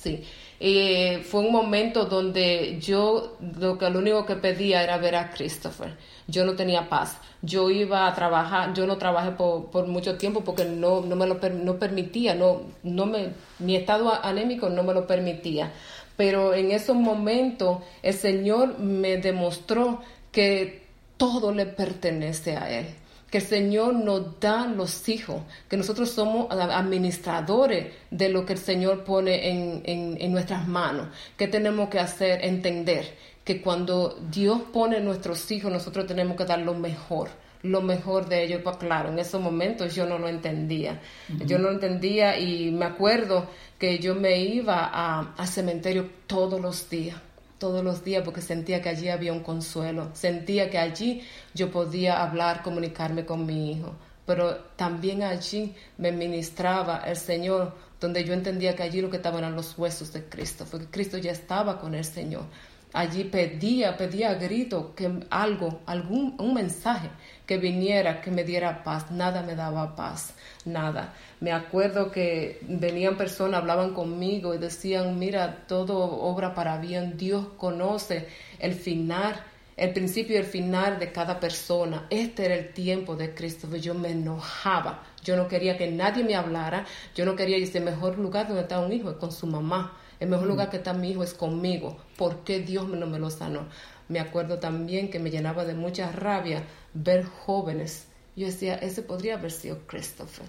Sí. 0.00 0.22
Y 0.60 1.18
fue 1.22 1.40
un 1.40 1.52
momento 1.52 2.06
donde 2.06 2.78
yo 2.80 3.36
lo 3.60 3.78
que 3.78 3.88
lo 3.90 4.00
único 4.00 4.26
que 4.26 4.34
pedía 4.34 4.82
era 4.82 4.98
ver 4.98 5.14
a 5.14 5.30
Christopher. 5.30 5.96
Yo 6.26 6.44
no 6.44 6.54
tenía 6.54 6.88
paz. 6.88 7.18
Yo 7.42 7.70
iba 7.70 8.08
a 8.08 8.14
trabajar, 8.14 8.74
yo 8.74 8.86
no 8.86 8.98
trabajé 8.98 9.30
por, 9.32 9.70
por 9.70 9.86
mucho 9.86 10.16
tiempo 10.18 10.42
porque 10.42 10.64
no, 10.64 11.00
no 11.02 11.14
me 11.14 11.26
lo 11.26 11.38
no 11.50 11.78
permitía, 11.78 12.34
no, 12.34 12.62
no 12.82 13.06
me, 13.06 13.30
mi 13.60 13.76
estado 13.76 14.12
anémico 14.24 14.68
no 14.68 14.82
me 14.82 14.94
lo 14.94 15.06
permitía. 15.06 15.72
Pero 16.16 16.52
en 16.54 16.72
esos 16.72 16.96
momentos 16.96 17.78
el 18.02 18.14
Señor 18.14 18.80
me 18.80 19.18
demostró 19.18 20.00
que 20.32 20.82
todo 21.16 21.52
le 21.52 21.66
pertenece 21.66 22.56
a 22.56 22.68
Él 22.70 22.86
que 23.30 23.38
el 23.38 23.44
Señor 23.44 23.94
nos 23.94 24.40
da 24.40 24.66
los 24.66 25.08
hijos, 25.08 25.42
que 25.68 25.76
nosotros 25.76 26.10
somos 26.10 26.46
administradores 26.50 27.92
de 28.10 28.28
lo 28.30 28.46
que 28.46 28.54
el 28.54 28.58
Señor 28.58 29.04
pone 29.04 29.50
en, 29.50 29.82
en, 29.84 30.32
nuestras 30.32 30.66
manos. 30.66 31.08
¿Qué 31.36 31.46
tenemos 31.46 31.88
que 31.90 31.98
hacer? 31.98 32.44
Entender 32.44 33.16
que 33.44 33.60
cuando 33.60 34.18
Dios 34.30 34.62
pone 34.72 35.00
nuestros 35.00 35.50
hijos, 35.50 35.70
nosotros 35.70 36.06
tenemos 36.06 36.36
que 36.36 36.44
dar 36.44 36.60
lo 36.60 36.74
mejor 36.74 37.28
lo 37.64 37.82
mejor 37.82 38.28
de 38.28 38.44
ellos. 38.44 38.60
Pues 38.62 38.76
claro, 38.76 39.08
en 39.08 39.18
esos 39.18 39.42
momentos 39.42 39.92
yo 39.92 40.06
no 40.06 40.16
lo 40.16 40.28
entendía. 40.28 41.00
Yo 41.44 41.58
no 41.58 41.64
lo 41.64 41.72
entendía 41.72 42.38
y 42.38 42.70
me 42.70 42.84
acuerdo 42.84 43.48
que 43.80 43.98
yo 43.98 44.14
me 44.14 44.38
iba 44.38 44.88
a, 44.92 45.34
a 45.36 45.46
cementerio 45.46 46.08
todos 46.28 46.60
los 46.60 46.88
días 46.88 47.16
todos 47.58 47.84
los 47.84 48.04
días 48.04 48.22
porque 48.24 48.40
sentía 48.40 48.80
que 48.80 48.88
allí 48.88 49.08
había 49.08 49.32
un 49.32 49.42
consuelo, 49.42 50.10
sentía 50.14 50.70
que 50.70 50.78
allí 50.78 51.22
yo 51.54 51.70
podía 51.70 52.22
hablar, 52.22 52.62
comunicarme 52.62 53.24
con 53.24 53.44
mi 53.44 53.72
hijo, 53.72 53.94
pero 54.26 54.56
también 54.76 55.22
allí 55.22 55.74
me 55.96 56.12
ministraba 56.12 57.02
el 57.06 57.16
Señor, 57.16 57.74
donde 58.00 58.24
yo 58.24 58.32
entendía 58.32 58.76
que 58.76 58.82
allí 58.82 59.00
lo 59.00 59.10
que 59.10 59.16
estaban 59.16 59.40
eran 59.40 59.56
los 59.56 59.76
huesos 59.78 60.12
de 60.12 60.24
Cristo, 60.24 60.66
porque 60.70 60.86
Cristo 60.86 61.18
ya 61.18 61.32
estaba 61.32 61.80
con 61.80 61.94
el 61.94 62.04
Señor. 62.04 62.44
Allí 62.92 63.24
pedía, 63.24 63.98
pedía 63.98 64.30
a 64.30 64.34
grito 64.34 64.94
que 64.94 65.10
algo, 65.28 65.80
algún 65.84 66.36
un 66.38 66.54
mensaje 66.54 67.10
que 67.44 67.58
viniera, 67.58 68.22
que 68.22 68.30
me 68.30 68.44
diera 68.44 68.82
paz. 68.82 69.10
Nada 69.10 69.42
me 69.42 69.54
daba 69.54 69.94
paz, 69.94 70.32
nada. 70.64 71.14
Me 71.40 71.52
acuerdo 71.52 72.10
que 72.10 72.60
venían 72.62 73.16
personas, 73.16 73.60
hablaban 73.60 73.94
conmigo 73.94 74.54
y 74.54 74.58
decían, 74.58 75.18
mira, 75.18 75.64
todo 75.66 75.98
obra 75.98 76.54
para 76.54 76.78
bien, 76.78 77.16
Dios 77.16 77.46
conoce 77.56 78.28
el 78.58 78.74
final, 78.74 79.40
el 79.76 79.92
principio 79.92 80.36
y 80.36 80.38
el 80.38 80.46
final 80.46 80.98
de 80.98 81.12
cada 81.12 81.38
persona. 81.38 82.06
Este 82.10 82.46
era 82.46 82.54
el 82.56 82.72
tiempo 82.72 83.16
de 83.16 83.34
Cristo. 83.34 83.74
Yo 83.76 83.94
me 83.94 84.10
enojaba, 84.10 85.04
yo 85.22 85.36
no 85.36 85.48
quería 85.48 85.76
que 85.76 85.90
nadie 85.90 86.24
me 86.24 86.34
hablara, 86.34 86.84
yo 87.14 87.24
no 87.24 87.36
quería 87.36 87.58
irse 87.58 87.78
el 87.78 87.84
mejor 87.84 88.18
lugar 88.18 88.48
donde 88.48 88.62
está 88.62 88.80
un 88.80 88.92
hijo 88.92 89.10
es 89.10 89.16
con 89.16 89.32
su 89.32 89.46
mamá. 89.46 89.96
El 90.20 90.28
mejor 90.28 90.48
lugar 90.48 90.68
que 90.68 90.78
está 90.78 90.92
mi 90.92 91.10
hijo 91.10 91.22
es 91.22 91.32
conmigo. 91.32 91.96
¿Por 92.16 92.42
qué 92.42 92.58
Dios 92.58 92.88
no 92.88 93.06
me 93.06 93.20
lo 93.20 93.30
sanó? 93.30 93.68
Me 94.08 94.18
acuerdo 94.18 94.58
también 94.58 95.10
que 95.10 95.20
me 95.20 95.30
llenaba 95.30 95.64
de 95.64 95.74
mucha 95.74 96.10
rabia 96.10 96.64
ver 96.92 97.24
jóvenes. 97.24 98.07
Yo 98.38 98.46
decía, 98.46 98.76
ese 98.76 99.02
podría 99.02 99.34
haber 99.34 99.50
sido 99.50 99.86
Christopher 99.86 100.46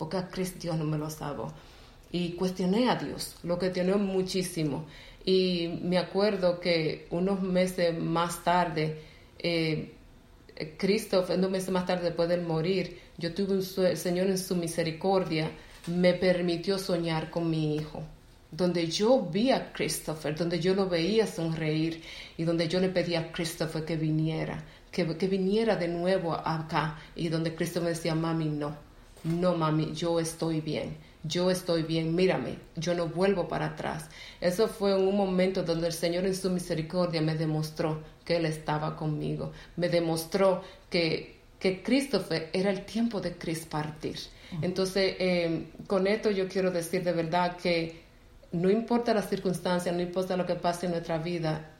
porque 0.00 0.16
a 0.16 0.28
Cristo 0.28 0.58
Dios 0.62 0.78
no 0.78 0.84
me 0.84 0.96
lo 0.96 1.10
salvó. 1.10 1.52
Y 2.10 2.30
cuestioné 2.30 2.88
a 2.88 2.96
Dios, 2.96 3.36
lo 3.42 3.58
cuestioné 3.58 3.94
muchísimo. 3.96 4.86
Y 5.26 5.78
me 5.82 5.98
acuerdo 5.98 6.58
que 6.58 7.06
unos 7.10 7.42
meses 7.42 7.96
más 7.98 8.42
tarde, 8.42 9.02
eh, 9.38 9.92
Cristo, 10.78 11.26
unos 11.28 11.50
meses 11.50 11.70
más 11.70 11.84
tarde 11.84 12.04
después 12.04 12.30
de 12.30 12.38
morir, 12.38 12.98
yo 13.18 13.34
tuve 13.34 13.52
un 13.52 13.84
el 13.84 13.98
Señor 13.98 14.28
en 14.28 14.38
su 14.38 14.56
misericordia, 14.56 15.50
me 15.86 16.14
permitió 16.14 16.78
soñar 16.78 17.30
con 17.30 17.50
mi 17.50 17.76
hijo 17.76 18.02
donde 18.50 18.88
yo 18.88 19.22
vi 19.22 19.52
a 19.52 19.72
Christopher, 19.72 20.34
donde 20.34 20.58
yo 20.58 20.74
lo 20.74 20.88
veía 20.88 21.26
sonreír 21.26 22.02
y 22.36 22.42
donde 22.42 22.66
yo 22.66 22.80
le 22.80 22.88
pedía 22.88 23.20
a 23.20 23.32
Christopher 23.32 23.84
que 23.84 23.96
viniera, 23.96 24.64
que, 24.90 25.16
que 25.16 25.26
viniera 25.26 25.76
de 25.76 25.88
nuevo 25.88 26.34
acá 26.34 26.98
y 27.14 27.28
donde 27.28 27.54
Cristo 27.54 27.80
me 27.80 27.90
decía, 27.90 28.14
mami, 28.14 28.46
no, 28.46 28.76
no 29.24 29.54
mami, 29.54 29.92
yo 29.94 30.18
estoy 30.20 30.60
bien, 30.60 30.96
yo 31.22 31.50
estoy 31.50 31.82
bien, 31.82 32.14
mírame, 32.14 32.56
yo 32.76 32.94
no 32.94 33.06
vuelvo 33.06 33.48
para 33.48 33.66
atrás. 33.66 34.08
Eso 34.40 34.68
fue 34.68 34.94
un 34.94 35.16
momento 35.16 35.62
donde 35.62 35.88
el 35.88 35.92
Señor 35.92 36.26
en 36.26 36.34
su 36.34 36.50
misericordia 36.50 37.20
me 37.20 37.34
demostró 37.34 38.02
que 38.24 38.36
Él 38.36 38.46
estaba 38.46 38.96
conmigo, 38.96 39.52
me 39.76 39.88
demostró 39.88 40.62
que, 40.88 41.40
que 41.58 41.82
Christopher 41.82 42.50
era 42.52 42.70
el 42.70 42.84
tiempo 42.84 43.20
de 43.20 43.34
Cristo 43.36 43.68
partir. 43.70 44.16
Entonces, 44.62 45.14
eh, 45.20 45.68
con 45.86 46.08
esto 46.08 46.30
yo 46.30 46.48
quiero 46.48 46.72
decir 46.72 47.04
de 47.04 47.12
verdad 47.12 47.56
que 47.56 48.02
no 48.52 48.68
importa 48.68 49.14
las 49.14 49.28
circunstancias, 49.28 49.94
no 49.94 50.02
importa 50.02 50.36
lo 50.36 50.44
que 50.44 50.56
pase 50.56 50.86
en 50.86 50.92
nuestra 50.92 51.18
vida, 51.18 51.70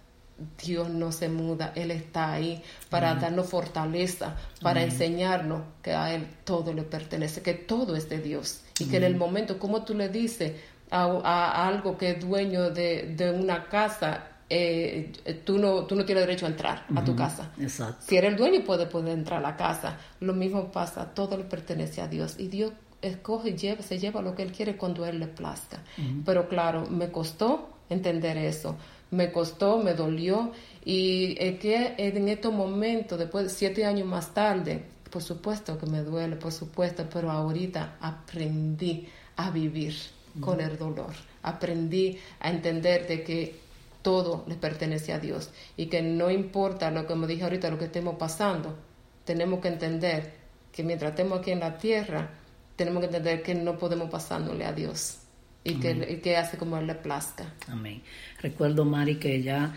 Dios 0.62 0.88
no 0.88 1.12
se 1.12 1.28
muda, 1.28 1.72
Él 1.74 1.90
está 1.90 2.32
ahí 2.32 2.62
para 2.88 3.14
darnos 3.14 3.48
fortaleza, 3.48 4.36
para 4.62 4.82
enseñarnos 4.82 5.62
que 5.82 5.92
a 5.92 6.14
Él 6.14 6.26
todo 6.44 6.72
le 6.72 6.82
pertenece, 6.82 7.42
que 7.42 7.54
todo 7.54 7.96
es 7.96 8.08
de 8.08 8.20
Dios. 8.20 8.62
Y 8.78 8.86
que 8.86 8.96
en 8.96 9.04
el 9.04 9.16
momento, 9.16 9.58
como 9.58 9.84
tú 9.84 9.94
le 9.94 10.08
dices 10.08 10.52
a, 10.90 11.68
algo 11.68 11.98
que 11.98 12.12
es 12.12 12.20
dueño 12.20 12.70
de, 12.70 13.34
una 13.38 13.64
casa, 13.64 14.24
eh, 14.48 15.12
tú, 15.44 15.58
no, 15.58 15.84
tú 15.84 15.94
no 15.94 16.04
tienes 16.04 16.26
derecho 16.26 16.46
a 16.46 16.48
entrar 16.48 16.86
a 16.94 17.04
tu 17.04 17.14
casa. 17.14 17.52
Si 18.00 18.16
eres 18.16 18.32
el 18.32 18.36
dueño, 18.36 18.64
puede 18.64 18.86
poder 18.86 19.16
entrar 19.18 19.40
a 19.40 19.42
la 19.42 19.56
casa. 19.56 19.98
Lo 20.20 20.32
mismo 20.32 20.72
pasa, 20.72 21.06
todo 21.14 21.36
le 21.36 21.44
pertenece 21.44 22.00
a 22.00 22.08
Dios. 22.08 22.36
Y 22.38 22.48
Dios 22.48 22.72
escoge 23.02 23.50
y 23.50 23.56
lleva, 23.56 23.82
se 23.82 23.98
lleva 23.98 24.22
lo 24.22 24.34
que 24.34 24.42
Él 24.42 24.52
quiere 24.52 24.76
cuando 24.76 25.04
Él 25.04 25.20
le 25.20 25.26
plazca. 25.26 25.80
Pero 26.24 26.48
claro, 26.48 26.86
me 26.86 27.10
costó 27.10 27.68
entender 27.90 28.38
eso 28.38 28.76
me 29.10 29.32
costó, 29.32 29.78
me 29.78 29.94
dolió. 29.94 30.52
Y 30.84 31.36
es 31.38 31.58
que 31.58 31.94
en 31.98 32.28
estos 32.28 32.52
momentos, 32.52 33.18
después 33.18 33.44
de 33.44 33.50
siete 33.50 33.84
años 33.84 34.06
más 34.06 34.32
tarde, 34.32 34.82
por 35.10 35.22
supuesto 35.22 35.78
que 35.78 35.86
me 35.86 36.02
duele, 36.02 36.36
por 36.36 36.52
supuesto, 36.52 37.04
pero 37.12 37.30
ahorita 37.30 37.96
aprendí 38.00 39.08
a 39.36 39.50
vivir 39.50 39.94
con 40.40 40.60
el 40.60 40.78
dolor, 40.78 41.12
aprendí 41.42 42.18
a 42.38 42.50
entender 42.50 43.06
de 43.08 43.24
que 43.24 43.60
todo 44.02 44.44
le 44.46 44.54
pertenece 44.54 45.12
a 45.12 45.18
Dios 45.18 45.50
y 45.76 45.86
que 45.86 46.00
no 46.00 46.30
importa 46.30 46.90
lo 46.90 47.06
que 47.06 47.14
me 47.14 47.26
dije 47.26 47.42
ahorita, 47.42 47.70
lo 47.70 47.78
que 47.78 47.86
estemos 47.86 48.14
pasando, 48.14 48.76
tenemos 49.24 49.60
que 49.60 49.68
entender 49.68 50.34
que 50.72 50.84
mientras 50.84 51.10
estemos 51.10 51.40
aquí 51.40 51.50
en 51.50 51.60
la 51.60 51.76
tierra, 51.76 52.30
tenemos 52.76 53.00
que 53.00 53.06
entender 53.06 53.42
que 53.42 53.54
no 53.54 53.76
podemos 53.76 54.08
pasándole 54.08 54.64
a 54.64 54.72
Dios 54.72 55.18
y 55.64 55.74
que, 55.74 56.20
que, 56.20 56.36
hace 56.36 56.56
como 56.56 56.78
él 56.78 56.86
le 56.86 56.94
plazca. 56.94 57.52
Amén. 57.68 58.02
Recuerdo, 58.40 58.84
Mari, 58.84 59.16
que 59.16 59.42
ya 59.42 59.74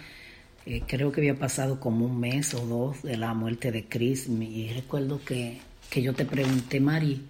eh, 0.66 0.82
creo 0.88 1.12
que 1.12 1.22
había 1.22 1.38
pasado 1.38 1.80
como 1.80 2.06
un 2.06 2.20
mes 2.20 2.54
o 2.54 2.66
dos 2.66 3.04
de 3.04 3.18
la 3.18 3.34
muerte 3.34 3.72
de 3.72 3.86
Chris 3.86 4.28
y 4.30 4.70
recuerdo 4.70 5.20
que, 5.24 5.60
que 5.90 6.02
yo 6.02 6.14
te 6.14 6.26
pregunté, 6.26 6.80
Mari, 6.80 7.26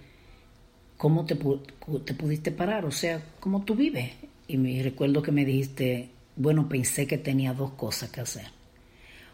¿cómo 0.98 1.26
te, 1.26 1.36
te 1.36 2.14
pudiste 2.14 2.52
parar? 2.52 2.86
O 2.86 2.92
sea, 2.92 3.24
¿cómo 3.40 3.64
tú 3.64 3.76
vives? 3.76 4.12
Y 4.48 4.58
me 4.58 4.84
recuerdo 4.84 5.24
que 5.24 5.32
me 5.32 5.46
dijiste, 5.46 6.10
bueno, 6.36 6.70
pensé 6.70 7.08
que 7.08 7.18
tenía 7.18 7.54
dos 7.54 7.72
cosas 7.72 8.12
que 8.12 8.22
hacer. 8.22 8.48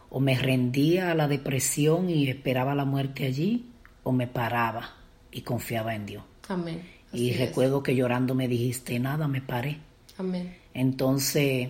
O 0.10 0.20
me 0.20 0.36
rendía 0.36 1.12
a 1.12 1.16
la 1.16 1.28
depresión 1.28 2.10
y 2.10 2.30
esperaba 2.30 2.74
la 2.74 2.86
muerte 2.86 3.26
allí, 3.26 3.66
o 4.04 4.12
me 4.12 4.28
paraba 4.28 4.96
y 5.32 5.42
confiaba 5.42 5.94
en 5.94 6.06
Dios. 6.06 6.24
Amén 6.48 6.99
y 7.12 7.34
recuerdo 7.34 7.84
que 7.84 7.96
llorando 7.96 8.36
me 8.36 8.48
dijiste, 8.48 9.00
nada, 9.00 9.28
me 9.28 9.42
paré. 9.42 9.78
Amén. 10.18 10.56
Entonces, 10.74 11.70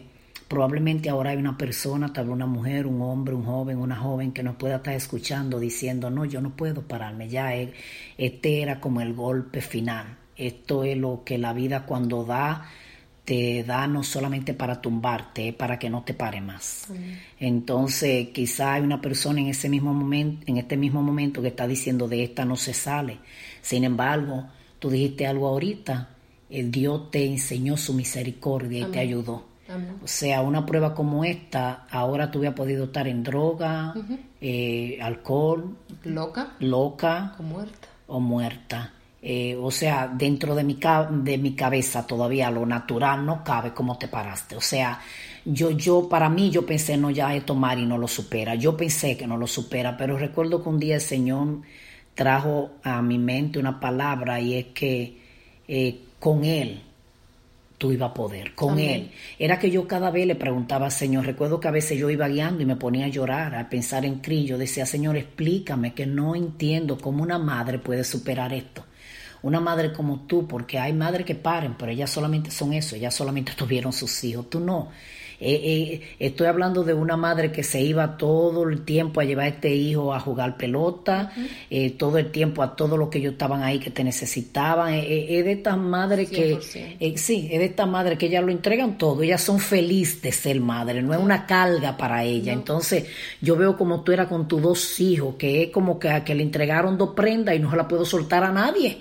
Probablemente 0.49 1.09
ahora 1.09 1.29
hay 1.29 1.37
una 1.37 1.55
persona, 1.55 2.11
tal 2.11 2.25
vez 2.25 2.33
una 2.33 2.47
mujer, 2.47 2.87
un 2.87 3.03
hombre, 3.03 3.35
un 3.35 3.45
joven, 3.45 3.77
una 3.77 3.95
joven 3.95 4.31
que 4.31 4.41
nos 4.41 4.55
pueda 4.55 4.77
estar 4.77 4.95
escuchando 4.95 5.59
diciendo, 5.59 6.09
no, 6.09 6.25
yo 6.25 6.41
no 6.41 6.55
puedo 6.55 6.81
pararme, 6.81 7.29
ya 7.29 7.55
eh, 7.55 7.71
este 8.17 8.63
era 8.63 8.79
como 8.79 8.99
el 8.99 9.13
golpe 9.13 9.61
final. 9.61 10.17
Esto 10.35 10.83
es 10.83 10.97
lo 10.97 11.23
que 11.23 11.37
la 11.37 11.53
vida 11.53 11.85
cuando 11.85 12.23
da, 12.23 12.65
te 13.23 13.63
da 13.63 13.85
no 13.85 14.01
solamente 14.01 14.55
para 14.55 14.81
tumbarte, 14.81 15.49
es 15.49 15.53
para 15.53 15.77
que 15.77 15.87
no 15.87 16.01
te 16.01 16.15
pare 16.15 16.41
más. 16.41 16.87
Entonces, 17.39 18.29
quizá 18.29 18.73
hay 18.73 18.81
una 18.81 18.99
persona 18.99 19.41
en 19.41 19.49
ese 19.49 19.69
mismo 19.69 19.93
momento, 19.93 20.45
en 20.47 20.57
este 20.57 20.77
mismo 20.77 21.03
momento 21.03 21.43
que 21.43 21.49
está 21.49 21.67
diciendo 21.67 22.07
de 22.07 22.23
esta 22.23 22.43
no 22.43 22.55
se 22.55 22.73
sale. 22.73 23.19
Sin 23.61 23.83
embargo, 23.83 24.47
tú 24.79 24.89
dijiste 24.89 25.27
algo 25.27 25.47
ahorita, 25.47 26.09
el 26.49 26.71
Dios 26.71 27.11
te 27.11 27.25
enseñó 27.25 27.77
su 27.77 27.93
misericordia 27.93 28.79
y 28.87 28.91
te 28.91 28.99
ayudó. 28.99 29.49
O 30.03 30.07
sea, 30.07 30.41
una 30.41 30.65
prueba 30.65 30.95
como 30.95 31.23
esta, 31.23 31.85
ahora 31.91 32.31
tú 32.31 32.39
hubieras 32.39 32.57
podido 32.57 32.85
estar 32.85 33.07
en 33.07 33.21
droga, 33.23 33.93
eh, 34.41 34.97
alcohol. 34.99 35.77
Loca. 36.05 36.55
Loca. 36.59 37.35
O 37.37 37.43
muerta. 37.43 37.87
O 38.07 38.19
muerta. 38.19 38.93
Eh, 39.21 39.55
o 39.61 39.69
sea, 39.69 40.07
dentro 40.07 40.55
de 40.55 40.63
mi, 40.63 40.79
de 41.11 41.37
mi 41.37 41.53
cabeza 41.53 42.07
todavía 42.07 42.49
lo 42.49 42.65
natural 42.65 43.25
no 43.25 43.43
cabe 43.43 43.73
como 43.73 43.97
te 43.97 44.07
paraste. 44.07 44.55
O 44.55 44.61
sea, 44.61 44.99
yo, 45.45 45.71
yo, 45.71 46.07
para 46.09 46.29
mí, 46.29 46.49
yo 46.49 46.65
pensé, 46.65 46.97
no, 46.97 47.11
ya 47.11 47.35
esto 47.35 47.53
Mari 47.53 47.85
no 47.85 47.97
lo 47.97 48.07
supera. 48.07 48.55
Yo 48.55 48.75
pensé 48.75 49.17
que 49.17 49.27
no 49.27 49.37
lo 49.37 49.45
supera, 49.45 49.97
pero 49.97 50.17
recuerdo 50.17 50.63
que 50.63 50.69
un 50.69 50.79
día 50.79 50.95
el 50.95 51.01
Señor 51.01 51.59
trajo 52.15 52.71
a 52.83 53.01
mi 53.01 53.17
mente 53.17 53.59
una 53.59 53.79
palabra 53.79 54.39
y 54.39 54.55
es 54.55 54.65
que 54.67 55.17
eh, 55.67 55.99
con 56.19 56.43
Él 56.43 56.81
tú 57.79 57.91
ibas 57.93 58.11
a 58.11 58.13
poder, 58.13 58.53
con 58.53 58.77
Él. 58.77 59.09
Era 59.39 59.57
que 59.57 59.71
yo 59.71 59.87
cada 59.87 60.11
vez 60.11 60.27
le 60.27 60.35
preguntaba 60.35 60.85
al 60.85 60.91
Señor, 60.91 61.25
recuerdo 61.25 61.59
que 61.59 61.69
a 61.69 61.71
veces 61.71 61.97
yo 61.97 62.09
iba 62.09 62.27
guiando 62.27 62.61
y 62.61 62.65
me 62.65 62.75
ponía 62.75 63.05
a 63.05 63.09
llorar, 63.09 63.55
a 63.55 63.69
pensar 63.69 64.05
en 64.05 64.15
crillo, 64.15 64.57
decía, 64.57 64.85
Señor, 64.85 65.15
explícame 65.15 65.93
que 65.93 66.05
no 66.05 66.35
entiendo 66.35 66.97
cómo 66.97 67.23
una 67.23 67.39
madre 67.39 67.79
puede 67.79 68.03
superar 68.03 68.53
esto. 68.53 68.85
Una 69.41 69.61
madre 69.61 69.93
como 69.93 70.27
tú, 70.27 70.45
porque 70.45 70.77
hay 70.77 70.91
madres 70.91 71.25
que 71.25 71.35
paren, 71.35 71.75
pero 71.79 71.91
ellas 71.91 72.09
solamente 72.09 72.51
son 72.51 72.73
eso, 72.73 72.97
ellas 72.97 73.15
solamente 73.15 73.53
tuvieron 73.57 73.93
sus 73.93 74.23
hijos, 74.25 74.49
tú 74.49 74.59
no. 74.59 74.89
Eh, 75.41 75.61
eh, 75.63 76.01
estoy 76.19 76.47
hablando 76.47 76.83
de 76.83 76.93
una 76.93 77.15
madre 77.15 77.51
que 77.51 77.63
se 77.63 77.81
iba 77.81 78.17
todo 78.17 78.67
el 78.67 78.83
tiempo 78.83 79.21
a 79.21 79.23
llevar 79.23 79.45
a 79.45 79.49
este 79.49 79.73
hijo 79.73 80.13
a 80.13 80.19
jugar 80.19 80.57
pelota, 80.57 81.31
eh, 81.69 81.91
todo 81.91 82.17
el 82.17 82.29
tiempo 82.29 82.61
a 82.61 82.75
todo 82.75 82.97
lo 82.97 83.09
que 83.09 83.19
ellos 83.19 83.33
estaban 83.33 83.63
ahí 83.63 83.79
que 83.79 83.89
te 83.89 84.03
necesitaban. 84.03 84.93
Es 84.93 85.45
de 85.45 85.51
estas 85.51 85.77
madres 85.77 86.29
que, 86.29 86.59
sí, 87.17 87.47
es 87.51 87.59
de 87.59 87.65
estas 87.65 87.87
madres 87.87 88.17
que 88.17 88.25
ellas 88.25 88.43
lo 88.43 88.51
entregan 88.51 88.97
todo, 88.97 89.23
ellas 89.23 89.41
son 89.41 89.59
felices 89.59 90.21
de 90.21 90.31
ser 90.33 90.59
madre, 90.59 91.01
no 91.01 91.13
es 91.13 91.19
una 91.19 91.45
carga 91.45 91.95
para 91.95 92.23
ella. 92.23 92.51
Entonces, 92.51 93.05
yo 93.39 93.55
veo 93.55 93.77
como 93.77 94.01
tú 94.03 94.11
eras 94.11 94.27
con 94.27 94.47
tus 94.47 94.61
dos 94.61 94.99
hijos, 94.99 95.35
que 95.35 95.63
es 95.63 95.69
como 95.69 95.97
que, 95.97 96.21
que 96.25 96.35
le 96.35 96.43
entregaron 96.43 96.97
dos 96.97 97.11
prendas 97.15 97.55
y 97.55 97.59
no 97.59 97.71
se 97.71 97.77
la 97.77 97.87
puedo 97.87 98.03
soltar 98.03 98.43
a 98.43 98.51
nadie. 98.51 98.97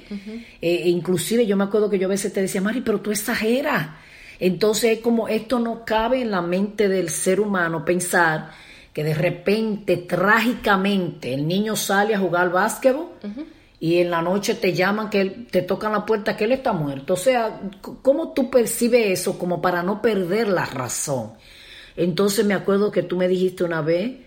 inclusive 0.61 1.47
yo 1.47 1.57
me 1.57 1.65
acuerdo 1.65 1.91
que 1.91 1.99
yo 1.99 2.07
a 2.07 2.11
veces 2.11 2.33
te 2.33 2.43
decía, 2.43 2.61
Mari, 2.61 2.83
pero 2.83 3.01
tú 3.01 3.11
exageras. 3.11 3.89
Entonces, 4.41 5.01
como 5.01 5.29
esto 5.29 5.59
no 5.59 5.85
cabe 5.85 6.21
en 6.23 6.31
la 6.31 6.43
mente 6.43 6.89
del 6.89 7.11
ser 7.11 7.41
humano 7.41 7.85
pensar 7.85 8.51
que 8.93 9.05
de 9.05 9.15
repente, 9.15 9.97
trágicamente, 9.97 11.35
el 11.35 11.47
niño 11.47 11.77
sale 11.77 12.15
a 12.15 12.19
jugar 12.19 12.51
básquetbol 12.51 13.09
y 13.81 13.99
en 13.99 14.11
la 14.11 14.23
noche 14.23 14.55
te 14.55 14.73
llaman, 14.73 15.09
que 15.09 15.25
te 15.51 15.63
tocan 15.63 15.93
la 15.93 16.05
puerta, 16.05 16.37
que 16.37 16.45
él 16.45 16.53
está 16.53 16.73
muerto. 16.73 17.15
O 17.15 17.17
sea, 17.17 17.61
¿cómo 18.03 18.33
tú 18.33 18.51
percibes 18.51 19.21
eso 19.21 19.39
como 19.39 19.61
para 19.63 19.83
no 19.83 20.03
perder 20.03 20.49
la 20.49 20.67
razón? 20.67 21.33
Entonces 21.97 22.45
me 22.45 22.55
acuerdo 22.55 22.91
que 22.91 23.03
tú 23.03 23.17
me 23.17 23.29
dijiste 23.29 23.65
una 23.65 23.83
vez 23.83 24.19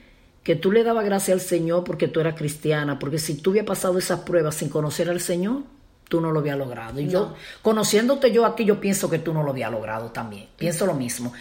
que 0.44 0.56
tú 0.56 0.72
le 0.72 0.84
dabas 0.84 1.06
gracias 1.06 1.36
al 1.36 1.48
Señor 1.48 1.84
porque 1.84 2.08
tú 2.08 2.20
eras 2.20 2.36
cristiana, 2.36 2.98
porque 2.98 3.20
si 3.20 3.36
tú 3.36 3.52
hubieras 3.52 3.68
pasado 3.68 3.98
esas 3.98 4.22
pruebas 4.22 4.56
sin 4.56 4.70
conocer 4.70 5.10
al 5.10 5.20
Señor, 5.20 5.64
tú 6.12 6.20
no 6.20 6.30
lo 6.34 6.42
habías 6.42 6.58
logrado. 6.58 7.00
Y 7.00 7.08
yo, 7.08 7.34
conociéndote 7.62 8.34
yo 8.34 8.46
aquí, 8.46 8.66
yo 8.66 8.82
pienso 8.82 9.10
que 9.10 9.20
tú 9.20 9.34
no 9.34 9.44
lo 9.44 9.52
habías 9.52 9.72
logrado 9.72 10.12
también. 10.12 10.48
Pienso 10.58 10.86
lo 10.86 10.94
mismo. 10.94 11.32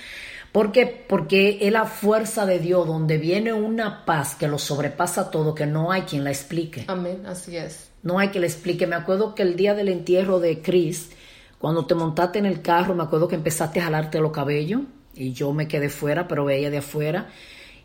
¿Por 0.52 0.70
qué? 0.70 0.86
Porque 1.08 1.58
es 1.60 1.72
la 1.72 1.86
fuerza 1.86 2.46
de 2.46 2.60
Dios 2.60 2.86
donde 2.86 3.18
viene 3.18 3.52
una 3.52 4.04
paz 4.04 4.36
que 4.36 4.46
lo 4.46 4.58
sobrepasa 4.58 5.32
todo, 5.32 5.56
que 5.56 5.66
no 5.66 5.90
hay 5.90 6.02
quien 6.02 6.22
la 6.22 6.30
explique. 6.30 6.84
Amén, 6.86 7.24
así 7.26 7.56
es. 7.56 7.90
No 8.04 8.20
hay 8.20 8.28
quien 8.28 8.42
la 8.42 8.46
explique. 8.46 8.86
Me 8.86 8.94
acuerdo 8.94 9.34
que 9.34 9.42
el 9.42 9.56
día 9.56 9.74
del 9.74 9.88
entierro 9.88 10.38
de 10.38 10.62
Chris, 10.62 11.10
cuando 11.58 11.84
te 11.86 11.96
montaste 11.96 12.38
en 12.38 12.46
el 12.46 12.62
carro, 12.62 12.94
me 12.94 13.02
acuerdo 13.02 13.26
que 13.26 13.34
empezaste 13.34 13.80
a 13.80 13.84
jalarte 13.84 14.20
los 14.20 14.30
cabellos 14.30 14.82
y 15.14 15.32
yo 15.32 15.52
me 15.52 15.66
quedé 15.66 15.88
fuera, 15.88 16.28
pero 16.28 16.44
veía 16.44 16.70
de 16.70 16.78
afuera. 16.78 17.28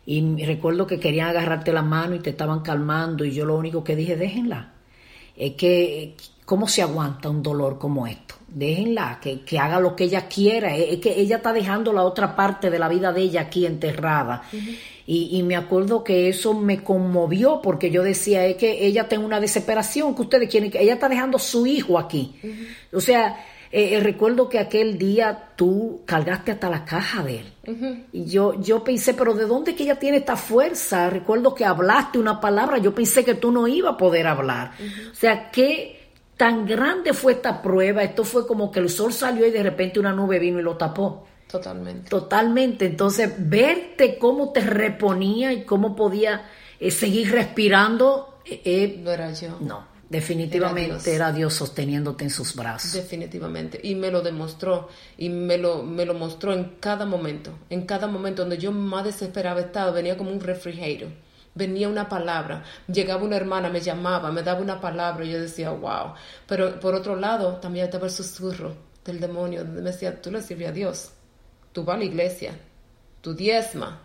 Y 0.06 0.44
recuerdo 0.44 0.86
que 0.86 1.00
querían 1.00 1.30
agarrarte 1.30 1.72
la 1.72 1.82
mano 1.82 2.14
y 2.14 2.20
te 2.20 2.30
estaban 2.30 2.60
calmando 2.60 3.24
y 3.24 3.32
yo 3.32 3.44
lo 3.44 3.56
único 3.56 3.82
que 3.82 3.96
dije, 3.96 4.16
déjenla. 4.16 4.72
Es 5.36 5.54
que 5.54 6.14
¿Cómo 6.46 6.68
se 6.68 6.80
aguanta 6.80 7.28
un 7.28 7.42
dolor 7.42 7.76
como 7.76 8.06
esto? 8.06 8.36
Déjenla, 8.46 9.18
que, 9.20 9.40
que 9.40 9.58
haga 9.58 9.80
lo 9.80 9.96
que 9.96 10.04
ella 10.04 10.28
quiera. 10.28 10.74
Es 10.74 10.98
que 10.98 11.20
ella 11.20 11.36
está 11.36 11.52
dejando 11.52 11.92
la 11.92 12.04
otra 12.04 12.34
parte 12.36 12.70
de 12.70 12.78
la 12.78 12.88
vida 12.88 13.12
de 13.12 13.20
ella 13.20 13.42
aquí 13.42 13.66
enterrada. 13.66 14.44
y, 15.06 15.36
y, 15.36 15.42
me 15.42 15.56
acuerdo 15.56 16.04
que 16.04 16.28
eso 16.28 16.54
me 16.54 16.82
conmovió 16.84 17.60
porque 17.60 17.90
yo 17.90 18.02
decía, 18.04 18.46
es 18.46 18.56
que 18.56 18.86
ella 18.86 19.08
tiene 19.08 19.24
una 19.24 19.40
desesperación 19.40 20.14
que 20.14 20.22
ustedes 20.22 20.48
quieren, 20.48 20.70
que 20.70 20.80
ella 20.80 20.94
está 20.94 21.08
dejando 21.08 21.38
su 21.38 21.66
hijo 21.66 21.98
aquí. 21.98 22.36
O 22.92 23.00
sea, 23.00 23.36
eh, 23.72 23.96
eh, 23.96 24.00
recuerdo 24.00 24.48
que 24.48 24.58
aquel 24.58 24.96
día 24.96 25.50
tú 25.56 26.02
cargaste 26.06 26.52
hasta 26.52 26.70
la 26.70 26.84
caja 26.84 27.22
de 27.22 27.40
él. 27.40 28.06
Y 28.12 28.24
yo, 28.26 28.60
yo 28.60 28.84
pensé, 28.84 29.14
pero 29.14 29.34
¿de 29.34 29.44
dónde 29.44 29.74
que 29.74 29.82
ella 29.82 29.98
tiene 29.98 30.18
esta 30.18 30.36
fuerza? 30.36 31.10
Recuerdo 31.10 31.54
que 31.54 31.64
hablaste 31.64 32.18
una 32.18 32.40
palabra, 32.40 32.78
yo 32.78 32.94
pensé 32.94 33.24
que 33.24 33.34
tú 33.34 33.50
no 33.50 33.66
ibas 33.66 33.94
a 33.94 33.96
poder 33.96 34.28
hablar. 34.28 34.72
O 35.10 35.14
sea, 35.14 35.50
¿qué, 35.50 36.05
Tan 36.36 36.66
grande 36.66 37.14
fue 37.14 37.32
esta 37.32 37.62
prueba, 37.62 38.02
esto 38.02 38.24
fue 38.24 38.46
como 38.46 38.70
que 38.70 38.80
el 38.80 38.90
sol 38.90 39.12
salió 39.12 39.46
y 39.46 39.50
de 39.50 39.62
repente 39.62 39.98
una 39.98 40.12
nube 40.12 40.38
vino 40.38 40.58
y 40.58 40.62
lo 40.62 40.76
tapó. 40.76 41.24
Totalmente. 41.50 42.10
Totalmente. 42.10 42.86
Entonces, 42.86 43.32
verte 43.38 44.18
cómo 44.18 44.52
te 44.52 44.60
reponía 44.60 45.52
y 45.52 45.64
cómo 45.64 45.96
podía 45.96 46.44
eh, 46.78 46.90
seguir 46.90 47.32
respirando. 47.32 48.40
Eh, 48.44 48.60
eh, 48.64 49.00
no 49.02 49.12
era 49.12 49.32
yo. 49.32 49.56
No, 49.60 49.86
definitivamente 50.10 51.14
era 51.14 51.32
Dios. 51.32 51.54
sosteniéndote 51.54 52.24
en 52.24 52.30
sus 52.30 52.54
brazos. 52.54 52.92
Definitivamente. 52.92 53.80
Y 53.82 53.94
me 53.94 54.10
lo 54.10 54.20
demostró. 54.20 54.88
Y 55.16 55.30
me 55.30 55.56
lo, 55.56 55.84
me 55.84 56.04
lo 56.04 56.14
mostró 56.14 56.52
en 56.52 56.76
cada 56.80 57.06
momento. 57.06 57.52
En 57.70 57.86
cada 57.86 58.08
momento 58.08 58.42
donde 58.42 58.58
yo 58.58 58.72
más 58.72 59.04
desesperaba 59.04 59.60
estaba, 59.60 59.90
venía 59.92 60.18
como 60.18 60.30
un 60.30 60.40
refrigerador 60.40 61.25
venía 61.56 61.88
una 61.88 62.08
palabra, 62.08 62.62
llegaba 62.86 63.24
una 63.24 63.36
hermana, 63.36 63.68
me 63.70 63.80
llamaba, 63.80 64.30
me 64.30 64.42
daba 64.42 64.60
una 64.60 64.80
palabra 64.80 65.24
y 65.24 65.32
yo 65.32 65.40
decía, 65.40 65.70
wow. 65.70 66.12
Pero 66.46 66.78
por 66.78 66.94
otro 66.94 67.16
lado, 67.16 67.56
también 67.56 67.86
estaba 67.86 68.04
el 68.04 68.12
susurro 68.12 68.76
del 69.04 69.18
demonio, 69.18 69.64
donde 69.64 69.80
me 69.80 69.90
decía, 69.90 70.20
tú 70.20 70.30
le 70.30 70.42
sirves 70.42 70.68
a 70.68 70.72
Dios, 70.72 71.10
tú 71.72 71.82
vas 71.82 71.96
a 71.96 71.98
la 71.98 72.04
iglesia, 72.04 72.58
tú 73.22 73.34
diezma, 73.34 74.02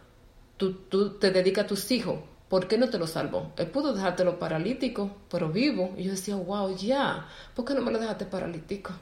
tú, 0.58 0.74
tú 0.90 1.20
te 1.20 1.30
dedicas 1.32 1.66
a 1.66 1.68
tus 1.68 1.92
hijos, 1.92 2.20
¿por 2.48 2.68
qué 2.68 2.78
no 2.78 2.90
te 2.90 2.98
lo 2.98 3.06
salvó? 3.06 3.52
Él 3.58 3.68
pudo 3.68 3.94
dejártelo 3.94 4.40
paralítico, 4.40 5.18
pero 5.30 5.50
vivo. 5.50 5.94
Y 5.98 6.04
yo 6.04 6.12
decía, 6.12 6.36
wow, 6.36 6.76
ya, 6.76 7.28
¿por 7.54 7.66
qué 7.66 7.74
no 7.74 7.82
me 7.82 7.92
lo 7.92 8.00
dejaste 8.00 8.26
paralítico? 8.26 8.94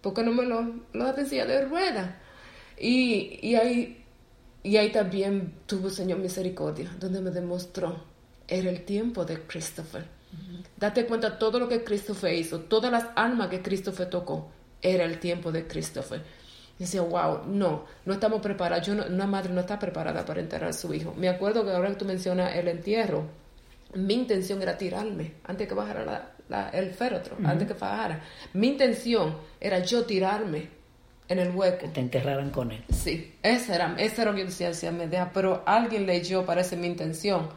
¿Por 0.00 0.12
qué 0.14 0.22
no 0.22 0.32
me 0.32 0.44
lo, 0.44 0.62
lo 0.92 1.04
dejaste 1.04 1.40
en 1.40 1.48
de 1.48 1.64
rueda? 1.64 2.20
Y, 2.78 3.38
y 3.42 3.54
ahí 3.54 4.01
y 4.62 4.76
ahí 4.76 4.92
también 4.92 5.54
tuvo 5.66 5.90
Señor 5.90 6.18
misericordia, 6.18 6.90
donde 6.98 7.20
me 7.20 7.30
demostró, 7.30 7.96
era 8.46 8.70
el 8.70 8.84
tiempo 8.84 9.24
de 9.24 9.40
Christopher. 9.40 10.04
Date 10.76 11.06
cuenta 11.06 11.38
todo 11.38 11.58
lo 11.58 11.68
que 11.68 11.84
Christopher 11.84 12.34
hizo, 12.34 12.60
todas 12.60 12.90
las 12.90 13.06
almas 13.16 13.48
que 13.48 13.60
Christopher 13.60 14.08
tocó, 14.08 14.50
era 14.80 15.04
el 15.04 15.18
tiempo 15.18 15.52
de 15.52 15.66
Christopher. 15.66 16.22
Y 16.78 16.84
decía, 16.84 17.02
wow, 17.02 17.44
no, 17.46 17.84
no 18.04 18.12
estamos 18.14 18.40
preparados. 18.40 18.86
Yo 18.86 18.94
una 18.94 19.26
madre 19.26 19.52
no 19.52 19.60
está 19.60 19.78
preparada 19.78 20.24
para 20.24 20.40
enterrar 20.40 20.70
a 20.70 20.72
su 20.72 20.92
hijo. 20.94 21.14
Me 21.16 21.28
acuerdo 21.28 21.64
que 21.64 21.70
ahora 21.70 21.90
que 21.90 21.96
tú 21.96 22.04
mencionas 22.04 22.56
el 22.56 22.68
entierro, 22.68 23.26
mi 23.94 24.14
intención 24.14 24.62
era 24.62 24.76
tirarme 24.76 25.34
antes 25.44 25.68
que 25.68 25.74
bajara 25.74 26.34
el 26.72 26.92
féretro, 26.92 27.36
antes 27.44 27.68
que 27.68 27.74
bajara. 27.74 28.22
Mi 28.54 28.68
intención 28.68 29.36
era 29.60 29.80
yo 29.80 30.04
tirarme 30.04 30.81
en 31.32 31.38
el 31.40 31.54
hueco. 31.54 31.78
Que 31.78 31.88
te 31.88 32.00
enterraran 32.00 32.50
con 32.50 32.72
él. 32.72 32.84
Sí, 32.90 33.34
esa 33.42 33.74
era, 33.74 33.94
esa 33.98 34.22
era 34.22 34.30
lo 34.30 34.36
que 34.36 34.44
decía, 34.44 34.68
decía 34.68 34.92
Medea, 34.92 35.30
pero 35.32 35.62
alguien 35.66 36.06
leyó, 36.06 36.44
parece 36.44 36.76
mi 36.76 36.86
intención, 36.86 37.48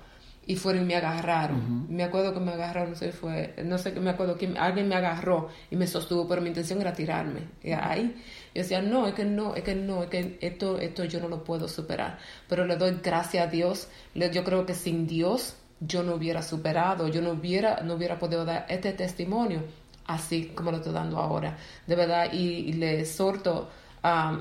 y 0.48 0.56
fueron 0.56 0.84
y 0.84 0.86
me 0.86 0.96
agarraron. 0.96 1.88
Me 1.90 2.04
acuerdo 2.04 2.34
que 2.34 2.40
me 2.40 2.52
agarraron, 2.52 2.92
no 2.92 2.96
sé, 2.96 3.12
fue, 3.12 3.56
no 3.64 3.78
sé, 3.78 3.92
me 3.94 4.12
acuerdo 4.12 4.38
que 4.38 4.54
alguien 4.58 4.88
me 4.88 4.96
agarró 4.96 5.50
y 5.72 5.76
me 5.76 5.88
sostuvo, 5.88 6.28
pero 6.28 6.42
mi 6.42 6.50
intención 6.50 6.80
era 6.82 6.94
tirarme. 6.94 7.42
Y 7.64 7.72
ahí 7.72 8.16
yo 8.54 8.62
decía, 8.62 8.82
no, 8.82 9.08
es 9.08 9.16
que 9.16 9.26
no, 9.26 9.56
es 9.56 9.64
que 9.64 9.76
no, 9.76 10.04
es 10.04 10.10
que 10.10 10.38
esto, 10.42 10.80
esto 10.80 11.04
yo 11.06 11.20
no 11.20 11.28
lo 11.28 11.44
puedo 11.44 11.68
superar. 11.68 12.20
Pero 12.48 12.66
le 12.66 12.76
doy 12.76 13.00
gracias 13.02 13.48
a 13.48 13.50
Dios. 13.50 13.88
Yo 14.14 14.44
creo 14.44 14.66
que 14.66 14.76
sin 14.76 15.08
Dios 15.08 15.56
yo 15.80 16.04
no 16.04 16.16
hubiera 16.16 16.42
superado, 16.42 17.08
yo 17.08 17.22
no 17.22 17.32
hubiera, 17.32 17.82
no 17.82 17.96
hubiera 17.96 18.18
podido 18.20 18.46
dar 18.46 18.66
este 18.70 18.94
testimonio 18.94 19.64
así 20.08 20.48
como 20.56 20.72
lo 20.72 20.78
estoy 20.78 20.94
dando 20.94 21.18
ahora. 21.20 21.58
De 21.88 21.96
verdad, 21.96 22.32
y, 22.34 22.74
le 22.74 23.02
exhorto 23.02 23.70
a 24.04 24.40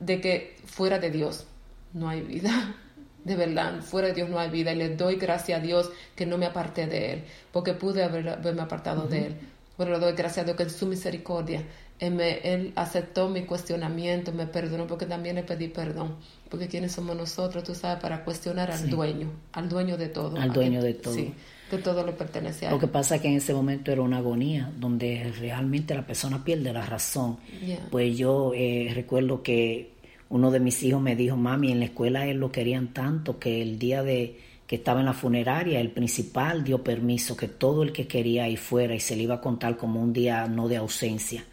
de 0.00 0.20
que 0.20 0.56
fuera 0.64 0.98
de 0.98 1.10
Dios 1.10 1.46
no 1.94 2.08
hay 2.08 2.22
vida. 2.22 2.74
De 3.24 3.36
verdad, 3.36 3.82
fuera 3.82 4.08
de 4.08 4.14
Dios 4.14 4.30
no 4.30 4.38
hay 4.38 4.48
vida. 4.48 4.72
Y 4.72 4.76
le 4.76 4.96
doy 4.96 5.16
gracias 5.16 5.58
a 5.58 5.62
Dios 5.62 5.90
que 6.16 6.24
no 6.24 6.38
me 6.38 6.46
aparté 6.46 6.86
de 6.86 7.12
Él, 7.12 7.24
porque 7.52 7.74
pude 7.74 8.02
haber, 8.02 8.26
haberme 8.26 8.62
apartado 8.62 9.06
de 9.06 9.26
Él. 9.26 9.36
Pero 9.76 9.90
le 9.92 9.98
doy 9.98 10.12
gracias 10.12 10.38
a 10.38 10.44
Dios 10.44 10.56
que 10.56 10.62
en 10.62 10.70
su 10.70 10.86
misericordia 10.86 11.62
él, 11.98 12.14
me- 12.14 12.38
él 12.38 12.72
aceptó 12.74 13.28
mi 13.28 13.42
cuestionamiento, 13.44 14.32
me 14.32 14.46
perdonó, 14.46 14.86
porque 14.86 15.04
también 15.04 15.34
le 15.36 15.42
pedí 15.42 15.68
perdón. 15.68 16.16
Porque 16.48 16.68
¿quiénes 16.68 16.92
somos 16.92 17.16
nosotros, 17.16 17.64
tú 17.64 17.74
sabes, 17.74 18.00
para 18.00 18.24
cuestionar 18.24 18.70
al 18.70 18.78
Sí. 18.78 18.88
dueño, 18.88 19.30
al 19.52 19.68
dueño 19.68 19.98
de 19.98 20.08
todo? 20.08 20.36
Al 20.40 20.52
dueño 20.52 20.80
de 20.80 20.94
todo. 20.94 21.12
Sí, 21.12 21.34
que 21.68 21.78
todo 21.78 22.04
le 22.04 22.12
pertenece 22.12 22.66
a 22.66 22.70
Lo 22.70 22.78
que 22.78 22.86
pasa 22.86 23.16
es 23.16 23.22
que 23.22 23.28
en 23.28 23.34
ese 23.34 23.54
momento 23.54 23.92
era 23.92 24.02
una 24.02 24.18
agonía 24.18 24.70
donde 24.76 25.32
realmente 25.38 25.94
la 25.94 26.06
persona 26.06 26.44
pierde 26.44 26.72
la 26.72 26.84
razón. 26.84 27.38
Yeah. 27.64 27.88
Pues 27.90 28.16
yo 28.16 28.52
eh, 28.54 28.90
recuerdo 28.94 29.42
que 29.42 29.92
uno 30.30 30.50
de 30.50 30.60
mis 30.60 30.82
hijos 30.82 31.00
me 31.00 31.16
dijo, 31.16 31.36
mami, 31.36 31.72
en 31.72 31.78
la 31.78 31.86
escuela 31.86 32.26
él 32.26 32.38
lo 32.38 32.52
querían 32.52 32.92
tanto 32.92 33.38
que 33.38 33.62
el 33.62 33.78
día 33.78 34.02
de 34.02 34.38
que 34.66 34.76
estaba 34.76 35.00
en 35.00 35.06
la 35.06 35.14
funeraria, 35.14 35.80
el 35.80 35.90
principal 35.90 36.62
dio 36.62 36.84
permiso 36.84 37.34
que 37.34 37.48
todo 37.48 37.82
el 37.82 37.90
que 37.90 38.06
quería 38.06 38.46
ir 38.48 38.58
fuera 38.58 38.94
y 38.94 39.00
se 39.00 39.16
le 39.16 39.22
iba 39.22 39.36
a 39.36 39.40
contar 39.40 39.78
como 39.78 40.02
un 40.02 40.12
día 40.12 40.46
no 40.46 40.68
de 40.68 40.76
ausencia. 40.76 41.44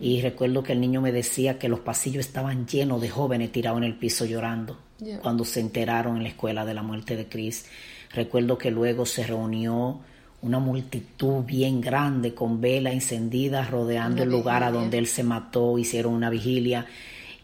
Y 0.00 0.20
recuerdo 0.22 0.64
que 0.64 0.72
el 0.72 0.80
niño 0.80 1.00
me 1.00 1.12
decía 1.12 1.56
que 1.56 1.68
los 1.68 1.80
pasillos 1.80 2.26
estaban 2.26 2.66
llenos 2.66 3.00
de 3.00 3.10
jóvenes 3.10 3.52
tirados 3.52 3.78
en 3.78 3.84
el 3.84 3.94
piso 3.94 4.24
llorando 4.24 4.76
Yeah. 5.00 5.20
cuando 5.20 5.44
se 5.44 5.60
enteraron 5.60 6.16
en 6.16 6.24
la 6.24 6.30
escuela 6.30 6.64
de 6.64 6.74
la 6.74 6.82
muerte 6.82 7.14
de 7.14 7.28
Chris. 7.28 7.66
Recuerdo 8.12 8.56
que 8.56 8.70
luego 8.70 9.04
se 9.06 9.26
reunió 9.26 10.00
una 10.40 10.58
multitud 10.58 11.44
bien 11.44 11.80
grande 11.80 12.34
con 12.34 12.60
velas 12.60 12.92
encendidas 12.92 13.70
rodeando 13.70 14.22
el 14.22 14.30
lugar 14.30 14.62
a 14.62 14.70
donde 14.70 14.98
él 14.98 15.06
se 15.06 15.24
mató, 15.24 15.78
hicieron 15.78 16.14
una 16.14 16.30
vigilia. 16.30 16.86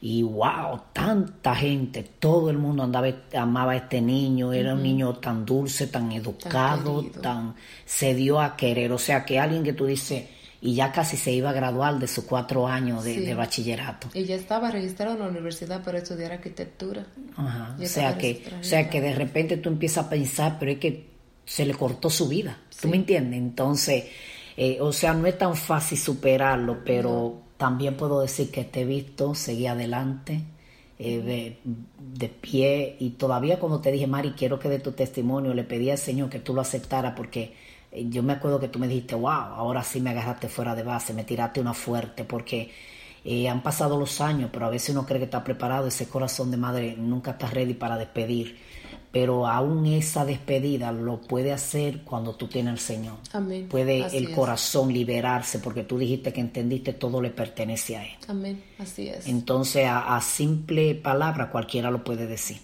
Y 0.00 0.22
wow, 0.22 0.81
tanta 0.92 1.57
gente, 1.57 2.03
todo 2.03 2.50
el 2.50 2.59
mundo 2.59 2.83
andaba, 2.83 3.09
amaba 3.35 3.72
a 3.72 3.77
este 3.77 4.03
niño, 4.03 4.53
era 4.53 4.74
un 4.74 4.83
niño 4.83 5.14
tan 5.14 5.46
dulce, 5.46 5.87
tan 5.87 6.12
educado, 6.12 7.00
querido. 7.00 7.20
tan, 7.22 7.55
se 7.87 8.14
dio 8.14 8.38
a 8.38 8.55
querer, 8.55 8.92
o 8.92 8.98
sea 8.98 9.24
que 9.24 9.40
alguien 9.40 9.64
que 9.64 9.72
tú 9.72 9.87
dices, 9.87 10.24
y 10.66 10.74
ya 10.77 10.92
casi 10.92 11.18
se 11.18 11.31
iba 11.31 11.50
a 11.50 11.53
graduar 11.53 11.98
de 11.98 12.07
sus 12.09 12.24
cuatro 12.24 12.66
años 12.66 13.05
de, 13.05 13.14
Sí. 13.16 13.20
de 13.20 13.35
bachillerato. 13.35 14.09
Y 14.14 14.24
ya 14.24 14.35
estaba 14.35 14.70
registrado 14.70 15.12
en 15.12 15.18
la 15.20 15.29
universidad 15.29 15.85
para 15.85 15.98
estudiar 15.98 16.33
arquitectura. 16.33 17.05
Ajá, 17.37 17.77
O 17.79 17.85
sea 17.87 18.16
que, 18.16 18.42
o 18.61 18.64
sea 18.64 18.88
que 18.88 19.03
de 19.03 19.14
repente 19.14 19.59
tú 19.59 19.68
empiezas 19.68 20.07
a 20.07 20.09
pensar, 20.09 20.57
pero 20.59 20.72
es 20.72 20.79
que 20.79 21.07
se 21.44 21.66
le 21.66 21.74
cortó 21.74 22.09
su 22.09 22.29
vida. 22.29 22.57
¿Tú 22.81 22.88
me 22.88 22.96
entiendes? 22.96 23.38
Entonces, 23.38 24.05
eh, 24.57 24.79
o 24.81 24.90
sea, 24.90 25.12
no 25.12 25.27
es 25.27 25.37
tan 25.37 25.55
fácil 25.55 25.98
superarlo, 25.98 26.79
pero 26.83 27.42
también 27.59 27.94
puedo 27.98 28.22
decir 28.22 28.50
que 28.50 28.64
te 28.64 28.81
he 28.81 28.85
visto, 28.87 29.35
seguí 29.35 29.66
adelante, 29.66 30.40
eh, 30.98 31.18
de, 31.20 31.59
de 32.18 32.29
pie, 32.31 32.96
y 33.00 33.11
todavía 33.11 33.59
cuando 33.61 33.81
te 33.83 33.92
dije, 33.92 34.07
Mari, 34.07 34.31
quiero 34.31 34.59
que 34.59 34.70
dé 34.70 34.79
tu 34.79 34.92
testimonio, 34.92 35.53
le 35.53 35.64
pedí 35.64 35.90
al 35.90 35.98
Señor 35.98 36.31
que 36.31 36.38
tú 36.38 36.55
lo 36.55 36.62
aceptara 36.62 37.14
porque 37.14 37.53
yo 37.97 38.23
me 38.23 38.35
acuerdo 38.35 38.61
que 38.61 38.69
tú 38.69 38.79
me 38.79 38.89
dijiste, 38.89 39.15
wow, 39.15 39.31
ahora 39.31 39.83
sí 39.83 40.01
me 40.01 40.11
agarraste 40.11 40.49
fuera 40.49 40.75
de 40.75 40.83
base, 40.83 41.13
me 41.15 41.25
tiraste 41.25 41.61
una 41.61 41.75
fuerte, 41.75 42.25
porque 42.25 42.71
eh, 43.25 43.49
han 43.49 43.63
pasado 43.63 43.99
los 43.99 44.21
años, 44.21 44.51
pero 44.53 44.67
a 44.67 44.71
veces 44.71 44.91
uno 44.91 45.07
cree 45.07 45.19
que 45.19 45.25
está 45.25 45.45
preparado, 45.45 45.87
ese 45.87 46.09
corazón 46.09 46.51
de 46.51 46.57
madre 46.57 46.97
nunca 46.97 47.33
está 47.33 47.47
ready 47.49 47.75
para 47.75 47.97
despedir. 47.97 48.59
Pero 49.14 49.46
aún 49.46 49.87
esa 49.87 50.24
despedida 50.27 50.92
lo 50.92 51.20
puede 51.20 51.53
hacer 51.53 52.03
cuando 52.03 52.35
tú 52.35 52.48
tienes 52.48 52.72
al 52.72 52.79
Señor. 52.81 53.14
Amén. 53.33 53.68
Puede 53.70 54.05
Así 54.05 54.16
el 54.18 54.24
es. 54.24 54.31
corazón 54.31 54.92
liberarse 54.92 55.61
porque 55.61 55.85
tú 55.85 55.96
dijiste 55.98 56.33
que 56.33 56.40
entendiste 56.40 56.92
todo 56.92 57.22
le 57.22 57.31
pertenece 57.31 57.96
a 57.96 58.05
Él. 58.05 58.11
Amén, 58.29 58.62
así 58.79 59.09
es. 59.09 59.27
Entonces 59.29 59.87
a, 59.87 60.16
a 60.16 60.20
simple 60.20 60.96
palabra 60.96 61.48
cualquiera 61.50 61.90
lo 61.90 62.05
puede 62.05 62.27
decir. 62.27 62.59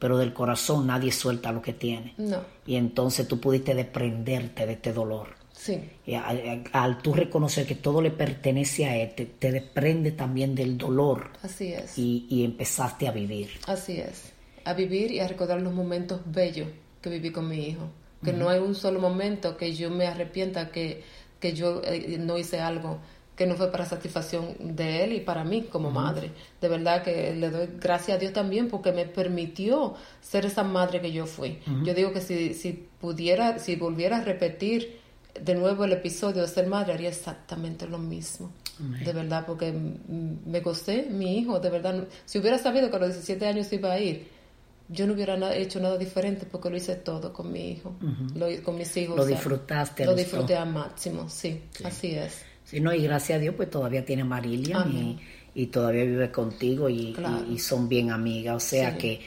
Pero 0.00 0.18
del 0.18 0.34
corazón 0.34 0.86
nadie 0.88 1.12
suelta 1.12 1.52
lo 1.52 1.62
que 1.62 1.72
tiene. 1.72 2.12
No, 2.18 2.38
Y 2.66 2.74
entonces 2.74 3.26
tú 3.28 3.38
pudiste 3.40 3.72
desprenderte 3.74 4.66
de 4.66 4.72
este 4.72 4.92
dolor. 4.92 5.28
sí, 5.52 5.78
Y 6.04 6.14
a- 6.14 6.26
a- 6.28 6.82
al 6.82 6.98
tú 6.98 7.14
reconocer 7.14 7.64
que 7.64 7.76
todo 7.76 8.02
le 8.02 8.10
pertenece 8.10 8.84
a 8.86 8.96
Él, 8.96 9.14
te, 9.14 9.26
te 9.26 9.52
desprende 9.52 10.10
también 10.10 10.56
del 10.56 10.76
dolor 10.76 11.30
así 11.42 11.72
es. 11.72 11.96
y, 11.96 12.26
y 12.28 12.44
empezaste 12.44 13.06
a 13.06 13.12
vivir. 13.12 13.50
Así 13.68 14.00
es. 14.00 14.32
A 14.64 14.74
vivir 14.74 15.10
y 15.10 15.20
a 15.20 15.28
recordar 15.28 15.60
los 15.60 15.72
momentos 15.72 16.20
bellos 16.24 16.68
que 17.00 17.10
viví 17.10 17.30
con 17.30 17.48
mi 17.48 17.66
hijo. 17.68 17.88
Que 18.22 18.32
no 18.32 18.48
hay 18.48 18.58
un 18.58 18.74
solo 18.74 19.00
momento 19.00 19.58
que 19.58 19.74
yo 19.74 19.90
me 19.90 20.06
arrepienta 20.06 20.70
que, 20.70 21.04
que 21.40 21.52
yo 21.52 21.82
eh, 21.84 22.16
no 22.18 22.38
hice 22.38 22.58
algo 22.58 23.00
que 23.36 23.46
no 23.46 23.56
fue 23.56 23.70
para 23.70 23.84
satisfacción 23.84 24.54
de 24.60 25.04
él 25.04 25.12
y 25.12 25.20
para 25.20 25.44
mí 25.44 25.62
como 25.62 25.90
madre. 25.90 26.30
De 26.60 26.68
verdad 26.68 27.02
que 27.02 27.34
le 27.34 27.50
doy 27.50 27.68
gracias 27.80 28.16
a 28.16 28.20
Dios 28.20 28.32
también 28.32 28.68
porque 28.68 28.92
me 28.92 29.06
permitió 29.06 29.94
ser 30.20 30.46
esa 30.46 30.62
madre 30.62 31.00
que 31.00 31.10
yo 31.12 31.26
fui. 31.26 31.58
Yo 31.82 31.94
digo 31.94 32.12
que 32.12 32.20
si, 32.20 32.54
si 32.54 32.86
pudiera, 33.00 33.58
si 33.58 33.76
volviera 33.76 34.18
a 34.18 34.20
repetir 34.24 35.00
de 35.40 35.54
nuevo 35.54 35.84
el 35.84 35.92
episodio 35.92 36.42
de 36.42 36.48
ser 36.48 36.68
madre, 36.68 36.92
haría 36.92 37.08
exactamente 37.08 37.88
lo 37.88 37.98
mismo. 37.98 38.52
De 38.78 39.12
verdad, 39.12 39.44
porque 39.46 39.72
me 39.72 40.60
gocé 40.60 41.06
mi 41.10 41.38
hijo, 41.38 41.60
de 41.60 41.70
verdad. 41.70 42.06
Si 42.24 42.38
hubiera 42.38 42.58
sabido 42.58 42.90
que 42.90 42.96
a 42.96 43.00
los 43.00 43.08
17 43.10 43.46
años 43.46 43.72
iba 43.72 43.92
a 43.92 44.00
ir, 44.00 44.28
yo 44.88 45.06
no 45.06 45.14
hubiera 45.14 45.54
hecho 45.56 45.80
nada 45.80 45.96
diferente 45.96 46.46
porque 46.50 46.68
lo 46.70 46.76
hice 46.76 46.94
todo 46.96 47.32
con 47.32 47.50
mi 47.52 47.70
hijo, 47.72 47.94
lo, 48.34 48.46
con 48.62 48.76
mis 48.76 48.96
hijos. 48.96 49.16
Lo 49.16 49.22
o 49.22 49.26
sea, 49.26 49.34
disfrutaste, 49.36 50.04
Lo 50.04 50.14
disfruté 50.14 50.56
al 50.56 50.70
máximo, 50.72 51.28
sí, 51.28 51.60
así 51.84 52.12
es. 52.12 52.42
Sí, 52.64 52.80
no, 52.80 52.92
y 52.94 53.02
gracias 53.02 53.36
a 53.36 53.40
Dios, 53.40 53.54
pues 53.56 53.70
todavía 53.70 54.04
tiene 54.04 54.22
a 54.22 54.26
Marilia 54.26 54.86
y, 54.90 55.18
y 55.54 55.66
todavía 55.66 56.04
vive 56.04 56.30
contigo 56.30 56.88
y, 56.88 57.12
Claro. 57.12 57.44
y- 57.48 57.54
y 57.54 57.58
son 57.58 57.88
bien 57.88 58.10
amigas. 58.10 58.56
O 58.56 58.60
sea 58.60 58.92
Sí. 58.92 58.98
que, 58.98 59.20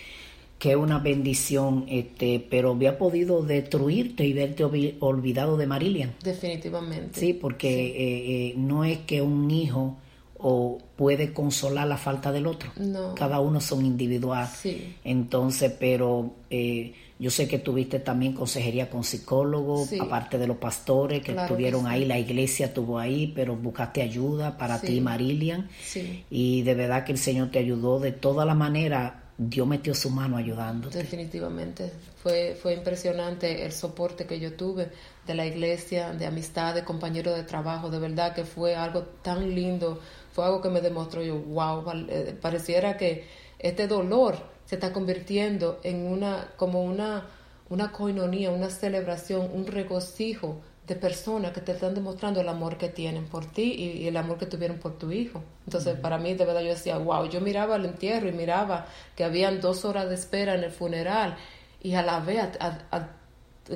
que 0.60 0.72
es 0.72 0.76
una 0.76 0.98
bendición, 0.98 1.86
este, 1.88 2.44
pero 2.50 2.72
había 2.72 2.98
podido 2.98 3.44
destruirte 3.44 4.26
y 4.26 4.34
verte 4.34 4.66
olvi- 4.66 4.96
olvidado 5.02 5.56
de 5.56 5.68
Marilia. 5.68 6.14
Definitivamente. 6.24 7.20
Sí, 7.20 7.34
porque 7.34 7.70
eh, 7.90 8.48
eh, 8.50 8.54
no 8.58 8.84
es 8.84 8.98
que 9.00 9.22
un 9.22 9.50
hijo 9.52 9.98
o 10.40 10.78
puede 10.96 11.34
consolar 11.34 11.88
la 11.88 11.98
falta 11.98 12.32
del 12.32 12.48
otro. 12.48 12.72
No. 12.78 13.16
Cada 13.16 13.40
uno 13.40 13.60
son 13.62 13.86
individual. 13.86 14.48
Sí. 14.48 14.96
Entonces, 15.04 15.74
pero 15.80 16.32
eh, 16.50 16.94
yo 17.20 17.32
sé 17.32 17.48
que 17.48 17.58
tuviste 17.58 18.00
también 18.00 18.34
consejería 18.34 18.90
con 18.90 19.04
psicólogos, 19.04 19.90
Sí. 19.90 19.98
aparte 20.00 20.38
de 20.38 20.46
los 20.48 20.58
pastores 20.58 21.20
que 21.22 21.34
Claro 21.34 21.48
que 21.48 21.54
estuvieron 21.54 21.82
sí. 21.82 21.88
ahí, 21.90 22.06
la 22.06 22.20
iglesia 22.20 22.68
estuvo 22.68 23.00
ahí, 23.00 23.32
pero 23.36 23.56
buscaste 23.56 24.02
ayuda 24.04 24.58
para 24.58 24.80
ti, 24.80 25.02
Marilian. 25.02 25.70
Sí. 25.84 26.24
Y 26.30 26.62
de 26.62 26.76
verdad 26.76 27.04
que 27.04 27.14
el 27.14 27.18
Señor 27.18 27.50
te 27.50 27.60
ayudó 27.60 28.00
de 28.00 28.12
toda 28.12 28.46
la 28.46 28.54
manera. 28.54 29.24
Dios 29.40 29.68
metió 29.68 29.94
su 29.94 30.10
mano 30.10 30.36
ayudándote. 30.38 30.98
Definitivamente. 30.98 31.92
Fue, 32.24 32.58
fue 32.60 32.74
impresionante 32.74 33.66
el 33.66 33.72
soporte 33.72 34.26
que 34.26 34.40
yo 34.40 34.54
tuve 34.54 34.90
de 35.28 35.36
la 35.36 35.46
iglesia, 35.46 36.12
de 36.14 36.26
amistad, 36.26 36.74
de 36.74 36.84
compañeros 36.84 37.36
de 37.36 37.44
trabajo. 37.44 37.90
De 37.92 38.00
verdad 38.00 38.34
que 38.34 38.44
fue 38.46 38.76
algo 38.76 39.02
tan 39.22 39.54
lindo. 39.54 40.00
Fue 40.38 40.46
algo 40.46 40.62
que 40.62 40.70
me 40.70 40.82
demostró 40.82 41.24
yo, 41.24 41.36
wow, 41.40 41.84
eh, 42.10 42.38
pareciera 42.40 42.96
que 42.96 43.26
este 43.58 43.88
dolor 43.88 44.36
se 44.68 44.76
está 44.76 44.94
convirtiendo 44.94 45.80
en 45.82 46.06
una, 46.06 46.52
como 46.58 46.84
una, 46.84 47.26
una 47.70 47.92
coinonía, 47.92 48.52
una 48.52 48.70
celebración, 48.70 49.50
un 49.52 49.66
regocijo 49.66 50.58
de 50.86 50.96
personas 50.96 51.54
que 51.54 51.62
te 51.62 51.72
están 51.72 51.96
demostrando 51.96 52.40
el 52.40 52.48
amor 52.50 52.78
que 52.78 52.90
tienen 52.90 53.26
por 53.26 53.48
ti 53.48 53.74
y, 53.80 54.04
y 54.04 54.08
el 54.08 54.16
amor 54.16 54.38
que 54.38 54.46
tuvieron 54.46 54.78
por 54.78 55.00
tu 55.00 55.12
hijo. 55.12 55.42
Entonces, 55.66 56.00
para 56.00 56.20
mí, 56.20 56.36
de 56.36 56.46
verdad, 56.46 56.62
yo 56.62 56.68
decía, 56.70 57.00
wow, 57.00 57.28
yo 57.28 57.42
miraba 57.42 57.78
el 57.78 57.86
entierro 57.86 58.30
y 58.30 58.32
miraba 58.32 58.86
que 59.16 59.24
habían 59.24 59.60
dos 59.60 59.86
horas 59.86 60.08
de 60.08 60.14
espera 60.14 60.54
en 60.54 60.64
el 60.64 60.70
funeral 60.72 61.36
y 61.82 61.96
a 61.96 62.04
la 62.04 62.20
vez, 62.20 62.44
a- 62.60 62.68
a- 62.92 62.96
a- 62.96 63.10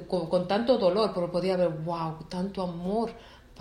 con, 0.07 0.29
con 0.29 0.47
tanto 0.47 0.77
dolor, 0.77 1.09
pero 1.15 1.31
podía 1.31 1.57
ver, 1.57 1.69
wow, 1.69 2.17
tanto 2.29 2.61
amor 2.61 3.09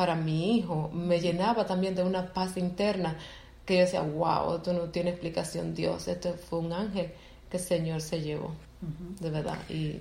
para 0.00 0.14
mi 0.14 0.56
hijo. 0.56 0.90
Me 0.94 1.20
llenaba 1.20 1.66
también 1.66 1.94
de 1.94 2.02
una 2.02 2.32
paz 2.32 2.56
interna 2.56 3.18
que 3.66 3.74
yo 3.74 3.80
decía, 3.80 4.00
wow, 4.00 4.56
esto 4.56 4.72
no 4.72 4.84
tiene 4.84 5.10
explicación, 5.10 5.74
Dios, 5.74 6.08
esto 6.08 6.32
fue 6.48 6.60
un 6.60 6.72
ángel 6.72 7.12
que 7.50 7.58
el 7.58 7.62
Señor 7.62 8.00
se 8.00 8.22
llevó, 8.22 8.54
de 9.20 9.28
verdad. 9.28 9.58
Y 9.68 10.00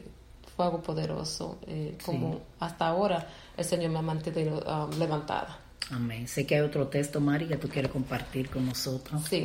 fue 0.56 0.68
algo 0.68 0.82
poderoso, 0.82 1.60
eh, 1.68 1.98
como 2.06 2.40
hasta 2.62 2.88
ahora 2.88 3.28
el 3.58 3.66
Señor 3.66 3.92
me 3.92 4.00
ha 4.00 4.02
mantenido 4.02 4.64
ah, 4.66 4.90
levantada. 4.98 5.60
Amén. 5.92 6.30
Sé 6.30 6.46
que 6.46 6.56
hay 6.56 6.62
otro 6.62 6.88
texto, 6.88 7.20
Mari, 7.20 7.50
que 7.50 7.58
tú 7.58 7.68
quieres 7.68 7.92
compartir 7.92 8.50
con 8.50 8.66
nosotros. 8.66 9.22
Sí, 9.30 9.44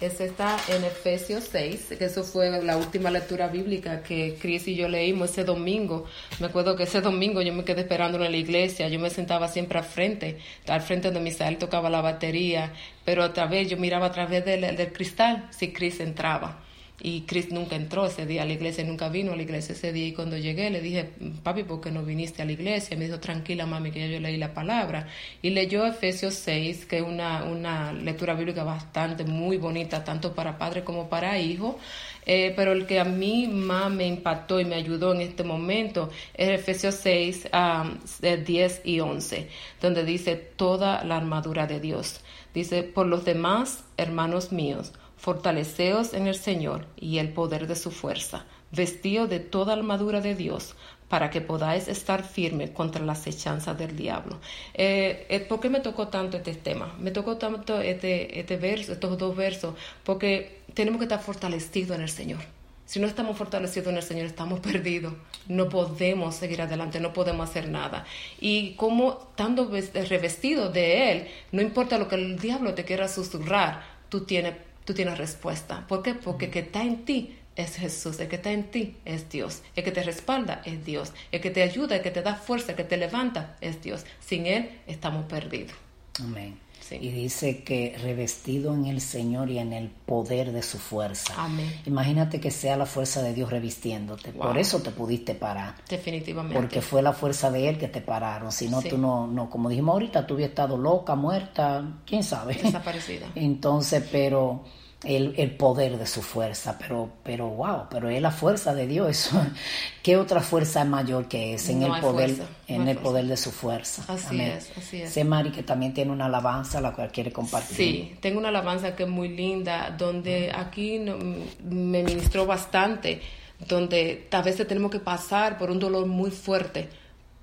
ese 0.00 0.26
está 0.26 0.58
en 0.68 0.84
Efesios 0.84 1.44
6, 1.50 1.94
que 1.98 2.04
eso 2.04 2.22
fue 2.22 2.62
la 2.62 2.76
última 2.76 3.10
lectura 3.10 3.48
bíblica 3.48 4.02
que 4.02 4.36
Chris 4.40 4.68
y 4.68 4.76
yo 4.76 4.88
leímos 4.88 5.30
ese 5.30 5.44
domingo. 5.44 6.04
Me 6.38 6.46
acuerdo 6.46 6.76
que 6.76 6.82
ese 6.82 7.00
domingo 7.00 7.40
yo 7.40 7.54
me 7.54 7.64
quedé 7.64 7.80
esperando 7.80 8.22
en 8.22 8.30
la 8.30 8.36
iglesia, 8.36 8.88
yo 8.88 9.00
me 9.00 9.08
sentaba 9.08 9.48
siempre 9.48 9.78
al 9.78 9.84
frente, 9.86 10.38
al 10.68 10.82
frente 10.82 11.08
donde 11.08 11.20
Misael 11.20 11.56
tocaba 11.56 11.88
la 11.88 12.02
batería, 12.02 12.74
pero 13.06 13.24
otra 13.24 13.46
vez 13.46 13.70
yo 13.70 13.78
miraba 13.78 14.06
a 14.06 14.12
través 14.12 14.44
del, 14.44 14.76
del 14.76 14.92
cristal 14.92 15.48
si 15.50 15.72
Chris 15.72 16.00
entraba. 16.00 16.65
Y 17.00 17.22
Chris 17.22 17.52
nunca 17.52 17.76
entró 17.76 18.06
ese 18.06 18.24
día 18.24 18.42
a 18.42 18.46
la 18.46 18.54
iglesia, 18.54 18.82
nunca 18.82 19.08
vino 19.08 19.32
a 19.32 19.36
la 19.36 19.42
iglesia 19.42 19.74
ese 19.74 19.92
día. 19.92 20.06
Y 20.06 20.12
cuando 20.12 20.38
llegué 20.38 20.70
le 20.70 20.80
dije, 20.80 21.10
papi, 21.42 21.62
¿por 21.64 21.80
qué 21.80 21.90
no 21.90 22.02
viniste 22.02 22.42
a 22.42 22.44
la 22.46 22.52
iglesia? 22.52 22.96
Me 22.96 23.04
dijo, 23.04 23.20
tranquila, 23.20 23.66
mami, 23.66 23.90
que 23.90 24.00
ya 24.00 24.06
yo 24.06 24.20
leí 24.20 24.38
la 24.38 24.54
palabra. 24.54 25.06
Y 25.42 25.50
leyó 25.50 25.86
Efesios 25.86 26.34
6, 26.34 26.86
que 26.86 26.98
es 26.98 27.02
una, 27.02 27.44
una 27.44 27.92
lectura 27.92 28.34
bíblica 28.34 28.64
bastante, 28.64 29.24
muy 29.24 29.58
bonita, 29.58 30.02
tanto 30.04 30.34
para 30.34 30.56
padre 30.56 30.84
como 30.84 31.08
para 31.08 31.38
hijo. 31.38 31.78
Eh, 32.24 32.52
pero 32.56 32.72
el 32.72 32.86
que 32.86 32.98
a 32.98 33.04
mí 33.04 33.46
más 33.46 33.90
me 33.90 34.06
impactó 34.06 34.58
y 34.58 34.64
me 34.64 34.74
ayudó 34.74 35.14
en 35.14 35.20
este 35.20 35.44
momento 35.44 36.10
es 36.34 36.48
Efesios 36.48 36.96
6, 36.96 37.50
um, 37.52 37.98
10 38.44 38.80
y 38.84 38.98
11, 38.98 39.48
donde 39.80 40.04
dice 40.04 40.34
toda 40.34 41.04
la 41.04 41.18
armadura 41.18 41.68
de 41.68 41.78
Dios. 41.78 42.20
Dice, 42.52 42.82
por 42.82 43.06
los 43.06 43.24
demás, 43.24 43.84
hermanos 43.96 44.50
míos, 44.50 44.92
fortaleceos 45.16 46.14
en 46.14 46.26
el 46.26 46.34
Señor 46.34 46.86
y 46.96 47.18
el 47.18 47.30
poder 47.32 47.66
de 47.66 47.76
su 47.76 47.90
fuerza, 47.90 48.44
vestido 48.72 49.26
de 49.26 49.40
toda 49.40 49.72
armadura 49.72 50.20
de 50.20 50.34
Dios, 50.34 50.74
para 51.08 51.30
que 51.30 51.40
podáis 51.40 51.88
estar 51.88 52.24
firme 52.24 52.72
contra 52.72 53.04
las 53.04 53.26
hechanzas 53.26 53.78
del 53.78 53.96
diablo. 53.96 54.40
Eh, 54.74 55.26
eh, 55.28 55.40
¿Por 55.40 55.60
qué 55.60 55.68
me 55.68 55.80
tocó 55.80 56.08
tanto 56.08 56.36
este 56.36 56.54
tema? 56.54 56.94
Me 56.98 57.10
tocó 57.10 57.36
tanto 57.36 57.80
este, 57.80 58.40
este 58.40 58.56
verso, 58.56 58.92
estos 58.92 59.16
dos 59.16 59.36
versos, 59.36 59.74
porque 60.04 60.62
tenemos 60.74 60.98
que 60.98 61.04
estar 61.04 61.20
fortalecidos 61.20 61.96
en 61.96 62.02
el 62.02 62.10
Señor. 62.10 62.40
Si 62.86 63.00
no 63.00 63.08
estamos 63.08 63.36
fortalecidos 63.36 63.88
en 63.88 63.96
el 63.96 64.02
Señor, 64.02 64.26
estamos 64.26 64.60
perdidos. 64.60 65.12
No 65.48 65.68
podemos 65.68 66.36
seguir 66.36 66.62
adelante, 66.62 67.00
no 67.00 67.12
podemos 67.12 67.50
hacer 67.50 67.68
nada. 67.68 68.04
Y 68.40 68.74
como 68.74 69.28
estando 69.30 69.68
revestido 69.68 70.70
de 70.70 71.12
Él, 71.12 71.28
no 71.50 71.62
importa 71.62 71.98
lo 71.98 72.08
que 72.08 72.14
el 72.14 72.38
diablo 72.38 72.74
te 72.74 72.84
quiera 72.84 73.08
susurrar, 73.08 73.82
tú 74.08 74.20
tienes, 74.24 74.54
tú 74.86 74.94
tienes 74.94 75.18
respuesta. 75.18 75.86
¿Por 75.86 76.02
qué? 76.02 76.14
Porque 76.14 76.48
que 76.48 76.60
está 76.60 76.82
en 76.82 77.04
ti 77.04 77.36
es 77.56 77.76
Jesús, 77.76 78.20
el 78.20 78.28
que 78.28 78.36
está 78.36 78.52
en 78.52 78.70
ti 78.70 78.96
es 79.04 79.28
Dios, 79.28 79.62
el 79.74 79.84
que 79.84 79.90
te 79.90 80.02
respalda 80.02 80.62
es 80.64 80.84
Dios, 80.84 81.12
el 81.32 81.40
que 81.40 81.50
te 81.50 81.62
ayuda, 81.62 81.96
el 81.96 82.02
que 82.02 82.10
te 82.10 82.22
da 82.22 82.36
fuerza, 82.36 82.72
el 82.72 82.76
que 82.76 82.84
te 82.84 82.96
levanta 82.96 83.56
es 83.60 83.82
Dios. 83.82 84.04
Sin 84.20 84.46
Él 84.46 84.70
estamos 84.86 85.24
perdidos. 85.26 85.76
Amén. 86.20 86.65
Y 86.94 87.10
dice 87.10 87.62
que 87.62 87.96
revestido 88.00 88.74
en 88.74 88.86
el 88.86 89.00
Señor 89.00 89.50
y 89.50 89.58
en 89.58 89.72
el 89.72 89.88
poder 89.88 90.52
de 90.52 90.62
su 90.62 90.78
fuerza. 90.78 91.34
Amén. 91.36 91.72
Imagínate 91.86 92.40
que 92.40 92.50
sea 92.50 92.76
la 92.76 92.86
fuerza 92.86 93.22
de 93.22 93.34
Dios 93.34 93.50
revistiéndote. 93.50 94.32
Por 94.32 94.56
eso 94.56 94.80
te 94.80 94.90
pudiste 94.90 95.34
parar. 95.34 95.74
Definitivamente. 95.88 96.58
Porque 96.58 96.80
fue 96.80 97.02
la 97.02 97.12
fuerza 97.12 97.50
de 97.50 97.68
Él 97.68 97.78
que 97.78 97.88
te 97.88 98.00
pararon. 98.00 98.52
Si 98.52 98.68
no, 98.68 98.82
tú 98.82 98.98
no, 98.98 99.26
no, 99.26 99.50
como 99.50 99.68
dijimos 99.68 99.94
ahorita, 99.94 100.26
tú 100.26 100.34
hubieras 100.34 100.50
estado 100.50 100.76
loca, 100.76 101.14
muerta, 101.14 102.00
quién 102.06 102.22
sabe. 102.22 102.54
Desaparecida. 102.54 103.26
Entonces, 103.34 104.04
pero 104.10 104.64
el, 105.04 105.34
el, 105.36 105.50
poder 105.50 105.98
de 105.98 106.06
su 106.06 106.22
fuerza, 106.22 106.76
pero, 106.78 107.10
pero 107.22 107.48
wow, 107.48 107.82
pero 107.90 108.08
es 108.08 108.20
la 108.20 108.30
fuerza 108.30 108.74
de 108.74 108.86
Dios. 108.86 109.30
¿Qué 110.02 110.16
otra 110.16 110.40
fuerza 110.40 110.84
mayor 110.84 111.28
que 111.28 111.54
es 111.54 111.68
en 111.68 111.82
el 111.82 112.00
poder, 112.00 112.34
en 112.66 112.88
el 112.88 112.96
poder 112.96 113.26
de 113.26 113.36
su 113.36 113.52
fuerza? 113.52 114.04
Así 114.08 114.40
es, 114.40 114.72
así 114.76 115.02
es. 115.02 115.12
Sé 115.12 115.24
Mari 115.24 115.52
que 115.52 115.62
también 115.62 115.92
tiene 115.92 116.12
una 116.12 116.26
alabanza 116.26 116.80
la 116.80 116.92
cual 116.92 117.12
quiere 117.12 117.30
compartir. 117.30 117.76
Sí, 117.76 118.16
tengo 118.20 118.38
una 118.38 118.48
alabanza 118.48 118.96
que 118.96 119.02
es 119.02 119.08
muy 119.08 119.28
linda, 119.28 119.94
donde 119.96 120.50
aquí 120.54 120.98
me 120.98 122.02
ministró 122.02 122.46
bastante, 122.46 123.20
donde 123.68 124.28
a 124.30 124.42
veces 124.42 124.66
tenemos 124.66 124.90
que 124.90 125.00
pasar 125.00 125.58
por 125.58 125.70
un 125.70 125.78
dolor 125.78 126.06
muy 126.06 126.30
fuerte 126.30 126.88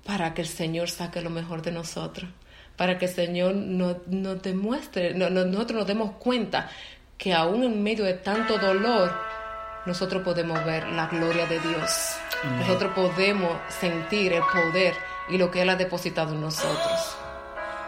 para 0.04 0.34
que 0.34 0.42
el 0.42 0.48
Señor 0.48 0.90
saque 0.90 1.20
lo 1.20 1.30
mejor 1.30 1.62
de 1.62 1.72
nosotros 1.72 2.28
para 2.76 2.98
que 2.98 3.04
el 3.04 3.12
Señor 3.12 3.54
nos 3.54 3.98
no 4.08 4.34
demuestre, 4.34 5.14
no, 5.14 5.30
nosotros 5.30 5.78
nos 5.78 5.86
demos 5.86 6.16
cuenta 6.18 6.68
que 7.18 7.32
aún 7.32 7.62
en 7.64 7.82
medio 7.82 8.04
de 8.04 8.14
tanto 8.14 8.58
dolor, 8.58 9.12
nosotros 9.86 10.22
podemos 10.22 10.64
ver 10.64 10.88
la 10.88 11.06
gloria 11.06 11.46
de 11.46 11.60
Dios. 11.60 12.16
Nosotros 12.58 12.92
podemos 12.94 13.52
sentir 13.68 14.32
el 14.32 14.42
poder 14.42 14.94
y 15.28 15.38
lo 15.38 15.50
que 15.50 15.62
Él 15.62 15.70
ha 15.70 15.76
depositado 15.76 16.32
en 16.34 16.40
nosotros. 16.40 17.16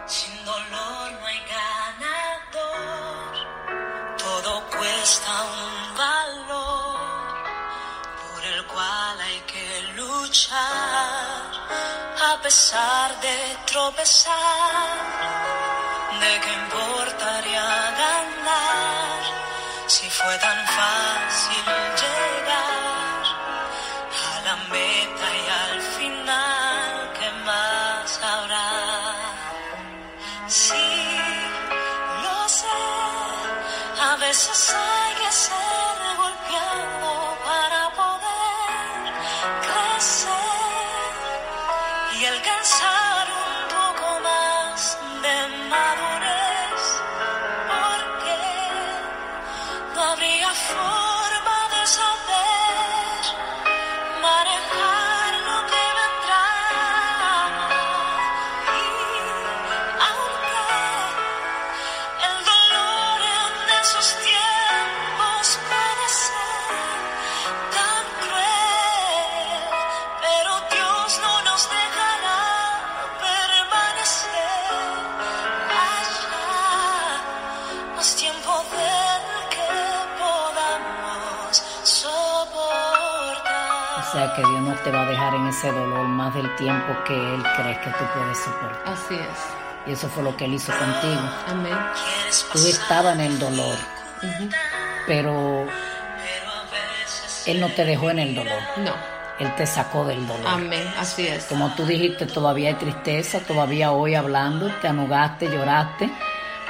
Sin 0.05 0.45
dolor 0.45 1.11
no 1.11 1.25
hay 1.25 1.41
ganador, 2.49 3.35
todo 4.17 4.63
cuesta 4.69 5.43
un 5.43 5.97
valor 5.97 6.97
por 8.33 8.43
el 8.45 8.65
cual 8.67 9.21
hay 9.21 9.39
que 9.41 9.93
luchar 9.95 10.57
a 12.31 12.41
pesar 12.41 13.19
de 13.21 13.57
tropezar. 13.65 14.35
¿De 16.19 16.39
qué 16.41 16.53
importaría 16.53 17.26
te 84.87 84.93
va 84.93 85.01
a 85.01 85.05
dejar 85.05 85.35
en 85.35 85.47
ese 85.47 85.69
dolor 85.69 86.07
más 86.07 86.33
del 86.33 86.55
tiempo 86.55 86.95
que 87.05 87.13
Él 87.13 87.43
cree 87.57 87.77
que 87.81 87.89
tú 87.89 88.05
puedes 88.13 88.37
soportar. 88.37 88.93
Así 88.93 89.15
es. 89.15 89.85
Y 89.85 89.91
eso 89.91 90.07
fue 90.07 90.23
lo 90.23 90.37
que 90.37 90.45
Él 90.45 90.53
hizo 90.53 90.71
contigo. 90.71 91.29
Amén. 91.45 91.77
Tú 92.53 92.59
estabas 92.65 93.15
en 93.15 93.19
el 93.19 93.37
dolor, 93.37 93.75
pero 95.05 95.67
Él 97.45 97.59
no 97.59 97.67
te 97.67 97.83
dejó 97.83 98.11
en 98.11 98.19
el 98.19 98.33
dolor. 98.33 98.61
No. 98.77 98.93
Él 99.39 99.53
te 99.57 99.67
sacó 99.67 100.05
del 100.05 100.25
dolor. 100.25 100.47
Amén. 100.47 100.87
Así 100.97 101.27
es. 101.27 101.43
Como 101.47 101.69
tú 101.75 101.85
dijiste, 101.85 102.25
todavía 102.25 102.69
hay 102.69 102.75
tristeza, 102.75 103.41
todavía 103.41 103.91
hoy 103.91 104.15
hablando, 104.15 104.71
te 104.81 104.87
anugaste, 104.87 105.49
lloraste, 105.49 106.09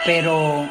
pero 0.06 0.68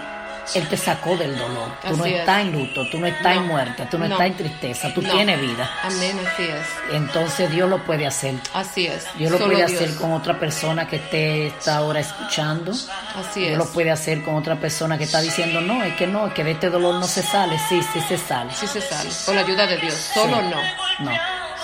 Él 0.54 0.68
te 0.68 0.76
sacó 0.76 1.16
del 1.16 1.36
dolor. 1.36 1.68
Tú 1.86 1.96
no 1.96 2.04
es. 2.04 2.14
estás 2.20 2.40
en 2.42 2.52
luto, 2.52 2.88
tú 2.90 2.98
no 3.00 3.06
estás 3.06 3.36
en 3.36 3.46
muerte, 3.46 3.86
tú 3.90 3.98
no, 3.98 4.06
No. 4.06 4.14
estás 4.14 4.26
en 4.28 4.36
tristeza, 4.36 4.94
tú 4.94 5.02
No. 5.02 5.10
tienes 5.10 5.40
vida. 5.40 5.68
Amén. 5.82 6.18
Así 6.32 6.44
es. 6.44 6.66
Entonces 6.92 7.50
Dios 7.50 7.68
lo 7.68 7.82
puede 7.84 8.06
hacer. 8.06 8.34
Así 8.54 8.86
es. 8.86 9.06
Dios 9.16 9.32
lo 9.32 9.38
Solo 9.38 9.52
puede 9.52 9.66
Dios. 9.66 9.80
hacer 9.82 9.96
con 9.96 10.12
otra 10.12 10.38
persona 10.38 10.86
que 10.86 10.96
esté 10.96 11.48
está 11.48 11.76
ahora 11.78 12.00
escuchando. 12.00 12.72
Así 12.72 13.40
Dios 13.40 13.52
es. 13.52 13.58
lo 13.58 13.66
puede 13.66 13.90
hacer 13.90 14.22
con 14.22 14.36
otra 14.36 14.56
persona 14.56 14.96
que 14.96 15.04
está 15.04 15.20
diciendo, 15.20 15.60
no, 15.60 15.82
es 15.82 15.94
que 15.96 16.06
no, 16.06 16.28
es 16.28 16.32
que 16.34 16.44
de 16.44 16.52
este 16.52 16.70
dolor 16.70 16.94
no 16.94 17.06
se 17.06 17.22
sale. 17.22 17.58
Sí, 17.68 17.80
sí 17.92 18.00
se 18.08 18.16
sale. 18.16 18.52
Sí 18.54 18.66
se 18.66 18.80
sale. 18.80 19.10
Con 19.24 19.34
la 19.34 19.40
ayuda 19.42 19.66
de 19.66 19.76
Dios. 19.78 19.94
Solo 20.14 20.42
no. 20.42 20.60
No, 21.00 21.10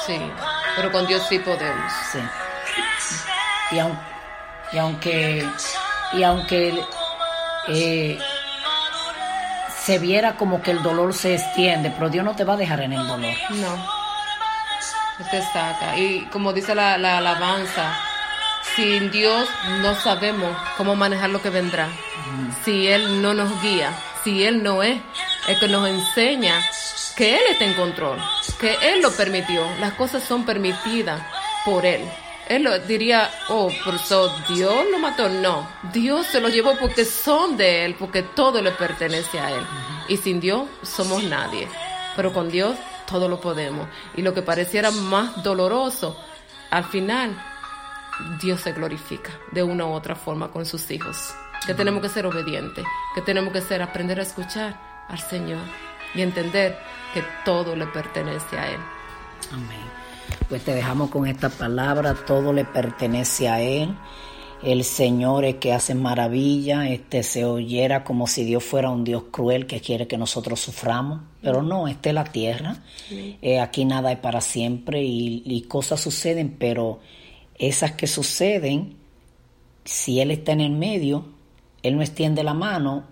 Sí. 0.07 0.19
Pero 0.75 0.91
con 0.91 1.07
Dios 1.07 1.23
sí 1.29 1.39
podemos. 1.39 1.93
sí. 2.11 2.19
Y, 3.73 3.79
aun- 3.79 3.99
y 4.73 4.79
aunque, 4.79 5.49
y 6.15 6.23
aunque 6.25 6.75
eh, 7.69 8.19
se 9.85 9.99
viera 9.99 10.37
como 10.37 10.63
que 10.63 10.71
el 10.71 10.83
dolor 10.83 11.13
se 11.15 11.35
extiende, 11.35 11.91
pero 11.91 12.09
Dios 12.09 12.25
no 12.25 12.37
te 12.37 12.45
va 12.45 12.55
a 12.55 12.57
dejar 12.57 12.81
en 12.83 12.93
el 12.93 13.07
dolor. 13.07 13.35
No. 13.51 14.03
Te 15.31 15.43
saca. 15.53 15.97
Y 15.99 16.23
como 16.33 16.53
dice 16.53 16.75
la, 16.75 16.99
la 16.99 17.19
alabanza, 17.19 17.95
sin 18.75 19.11
Dios 19.11 19.49
no 19.81 19.95
sabemos 19.95 20.57
cómo 20.77 20.97
manejar 20.97 21.31
lo 21.31 21.43
que 21.43 21.51
vendrá. 21.51 21.89
Si 22.65 22.89
Él 22.89 23.23
no 23.23 23.35
nos 23.35 23.61
guía, 23.63 23.93
si 24.25 24.45
Él 24.45 24.63
no 24.63 24.83
es 24.83 25.01
el 25.49 25.59
que 25.59 25.69
nos 25.69 25.89
enseña 25.89 26.55
que 27.17 27.35
Él 27.35 27.43
está 27.51 27.65
en 27.65 27.75
control, 27.75 28.19
que 28.61 28.75
Él 28.83 29.03
lo 29.03 29.11
permitió. 29.13 29.65
Las 29.81 29.95
cosas 29.95 30.23
son 30.23 30.45
permitidas 30.45 31.21
por 31.65 31.85
Él. 31.85 32.09
Él 32.49 32.69
diría, 32.87 33.31
oh, 33.49 33.71
por 33.85 33.95
eso 33.95 34.33
Dios 34.49 34.75
lo 34.91 34.99
mató. 34.99 35.29
No, 35.29 35.69
Dios 35.93 36.27
se 36.27 36.41
lo 36.41 36.49
llevó 36.49 36.77
porque 36.79 37.05
son 37.05 37.57
de 37.57 37.85
Él, 37.85 37.95
porque 37.99 38.23
todo 38.23 38.61
le 38.61 38.73
pertenece 38.73 39.39
a 39.39 39.51
Él. 39.51 39.65
Y 40.09 40.17
sin 40.17 40.41
Dios 40.41 40.69
somos 40.83 41.23
nadie. 41.25 41.69
pero 42.17 42.33
con 42.33 42.51
Dios 42.51 42.77
todo 43.07 43.29
lo 43.29 43.41
podemos. 43.41 43.89
Y 44.17 44.23
lo 44.23 44.35
que 44.35 44.43
pareciera 44.43 44.91
más 44.91 45.43
doloroso, 45.43 46.17
al 46.71 46.85
final 46.85 47.35
Dios 48.41 48.61
se 48.61 48.73
glorifica 48.73 49.31
de 49.51 49.63
una 49.63 49.87
u 49.87 49.93
otra 49.93 50.15
forma 50.15 50.51
con 50.51 50.67
sus 50.67 50.91
hijos. 50.91 51.35
Que 51.67 51.75
tenemos 51.75 52.03
que 52.03 52.09
ser 52.09 52.27
obedientes, 52.27 52.85
que 53.15 53.23
tenemos 53.23 53.53
que 53.53 53.61
ser 53.61 53.83
aprender 53.83 54.19
a 54.19 54.25
escuchar 54.25 55.07
al 55.09 55.19
Señor 55.19 55.63
y 56.15 56.23
entender 56.23 56.79
que 57.15 57.23
todo 57.45 57.77
le 57.77 57.87
pertenece 57.87 58.59
a 58.59 58.71
Él. 58.71 58.81
Amén. 59.53 60.02
Pues 60.53 60.65
te 60.65 60.75
dejamos 60.75 61.09
con 61.09 61.27
esta 61.27 61.49
palabra, 61.49 62.15
todo 62.27 62.53
le 62.53 62.67
pertenece 62.67 63.49
a 63.49 63.63
Él. 63.63 63.97
El 64.63 64.85
Señor 64.85 65.47
es 65.47 65.55
que 65.55 65.73
hace 65.73 65.95
maravilla, 65.95 66.91
este 66.91 67.23
se 67.23 67.47
oyera 67.47 68.05
como 68.05 68.27
si 68.27 68.45
Dios 68.45 68.63
fuera 68.63 68.91
un 68.91 69.03
Dios 69.03 69.23
cruel 69.31 69.67
que 69.67 69.81
quiere 69.81 70.07
que 70.07 70.19
nosotros 70.19 70.61
suframos, 70.61 71.23
pero 71.41 71.63
no, 71.63 71.89
esta 71.89 72.11
es 72.11 72.15
la 72.15 72.25
tierra, 72.25 72.77
Eh, 73.11 73.61
aquí 73.61 73.87
nada 73.87 74.13
es 74.13 74.19
para 74.19 74.43
siempre 74.43 75.03
y, 75.03 75.43
y 75.47 75.63
cosas 75.63 76.03
suceden, 76.03 76.55
pero 76.59 77.01
esas 77.55 77.93
que 77.93 78.07
suceden, 78.07 78.99
si 79.87 80.21
Él 80.21 80.31
está 80.31 80.53
en 80.53 80.61
el 80.61 80.73
medio, 80.73 81.29
Él 81.83 81.97
no 81.97 82.03
extiende 82.03 82.45
la 82.45 82.53
mano, 82.53 83.05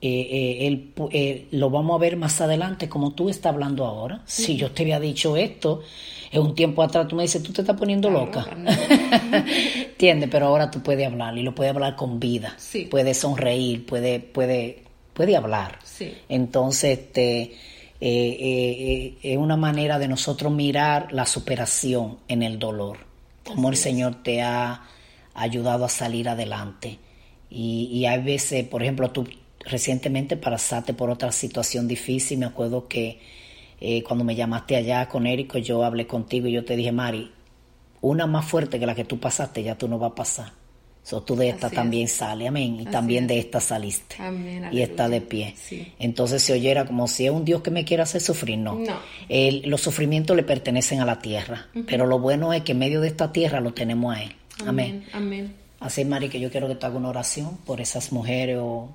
eh, 0.00 0.28
eh, 0.30 0.66
él, 0.68 0.92
eh, 1.10 1.48
lo 1.50 1.70
vamos 1.70 1.96
a 1.96 1.98
ver 1.98 2.16
más 2.16 2.40
adelante, 2.40 2.88
como 2.88 3.14
tú 3.14 3.28
estás 3.28 3.52
hablando 3.52 3.84
ahora. 3.84 4.22
Si 4.26 4.56
yo 4.56 4.70
te 4.70 4.84
había 4.84 5.00
dicho 5.00 5.36
esto, 5.36 5.82
en 6.30 6.42
un 6.42 6.54
tiempo 6.54 6.84
atrás 6.84 7.08
tú 7.08 7.16
me 7.16 7.22
dices, 7.22 7.42
tú 7.42 7.52
te 7.52 7.62
estás 7.62 7.76
poniendo 7.76 8.08
loca. 8.08 8.46
¿Entiendes? 9.76 10.28
Pero 10.30 10.46
ahora 10.46 10.70
tú 10.70 10.82
puedes 10.82 11.04
hablar 11.04 11.36
y 11.36 11.42
lo 11.42 11.52
puedes 11.52 11.74
hablar 11.74 11.96
con 11.96 12.20
vida. 12.20 12.54
Sí. 12.58 12.84
Puede 12.84 13.12
sonreír, 13.12 13.86
puede, 13.86 14.20
puede, 14.20 14.84
puede 15.14 15.36
hablar. 15.36 15.80
Sí. 15.82 16.14
Entonces, 16.28 17.00
este, 17.00 17.56
es 18.00 19.36
una 19.36 19.56
manera 19.56 19.98
de 19.98 20.06
nosotros 20.06 20.52
mirar 20.52 21.12
la 21.12 21.26
superación 21.26 22.18
en 22.28 22.44
el 22.44 22.60
dolor, 22.60 22.98
cómo 23.44 23.68
el 23.68 23.76
Señor 23.76 24.22
te 24.22 24.42
ha 24.42 24.84
ayudado 25.34 25.84
a 25.84 25.88
salir 25.88 26.28
adelante. 26.28 26.98
Y, 27.50 27.88
y 27.90 28.06
hay 28.06 28.22
veces, 28.22 28.64
por 28.68 28.82
ejemplo, 28.82 29.10
tú 29.10 29.26
recientemente 29.68 30.36
pasaste 30.36 30.94
por 30.94 31.10
otra 31.10 31.30
situación 31.32 31.86
difícil, 31.88 32.38
me 32.38 32.46
acuerdo 32.46 32.88
que 32.88 33.18
eh, 33.80 34.02
cuando 34.02 34.24
me 34.24 34.34
llamaste 34.34 34.76
allá 34.76 35.06
con 35.08 35.26
Érico, 35.26 35.58
yo 35.58 35.84
hablé 35.84 36.06
contigo 36.06 36.46
y 36.48 36.52
yo 36.52 36.64
te 36.64 36.74
dije, 36.76 36.90
Mari, 36.92 37.30
una 38.00 38.26
más 38.26 38.44
fuerte 38.46 38.78
que 38.80 38.86
la 38.86 38.94
que 38.94 39.04
tú 39.04 39.18
pasaste, 39.18 39.62
ya 39.62 39.76
tú 39.76 39.88
no 39.88 39.98
vas 39.98 40.12
a 40.12 40.14
pasar. 40.14 40.52
So, 41.02 41.22
tú 41.22 41.36
de 41.36 41.48
esta 41.48 41.68
Así 41.68 41.76
también 41.76 42.04
es. 42.04 42.12
sale, 42.12 42.46
amén. 42.48 42.74
Y 42.76 42.80
Así 42.82 42.90
también 42.90 43.24
es. 43.24 43.28
de 43.28 43.38
esta 43.38 43.60
saliste. 43.60 44.16
Amén, 44.20 44.68
y 44.72 44.82
está 44.82 45.08
de 45.08 45.22
pie. 45.22 45.54
Sí. 45.56 45.90
Entonces 45.98 46.42
se 46.42 46.52
oyera 46.52 46.84
como 46.84 47.08
si 47.08 47.24
es 47.24 47.30
un 47.30 47.46
Dios 47.46 47.62
que 47.62 47.70
me 47.70 47.84
quiere 47.84 48.02
hacer 48.02 48.20
sufrir, 48.20 48.58
no. 48.58 48.74
No. 48.74 48.98
El- 49.28 49.62
los 49.70 49.80
sufrimientos 49.80 50.36
le 50.36 50.42
pertenecen 50.42 51.00
a 51.00 51.06
la 51.06 51.18
tierra, 51.20 51.68
pero 51.86 52.04
lo 52.04 52.18
bueno 52.18 52.52
es 52.52 52.62
que 52.62 52.72
en 52.72 52.78
medio 52.80 53.00
de 53.00 53.08
esta 53.08 53.32
tierra 53.32 53.60
lo 53.60 53.72
tenemos 53.72 54.14
a 54.16 54.22
Él. 54.22 54.32
Amén. 54.66 55.04
Amén. 55.14 55.54
Así, 55.80 56.04
Mari, 56.04 56.28
que 56.28 56.40
yo 56.40 56.50
quiero 56.50 56.68
que 56.68 56.74
tú 56.74 56.84
hagas 56.86 56.98
una 56.98 57.08
oración 57.08 57.56
por 57.64 57.80
esas 57.80 58.12
mujeres 58.12 58.58
o 58.60 58.90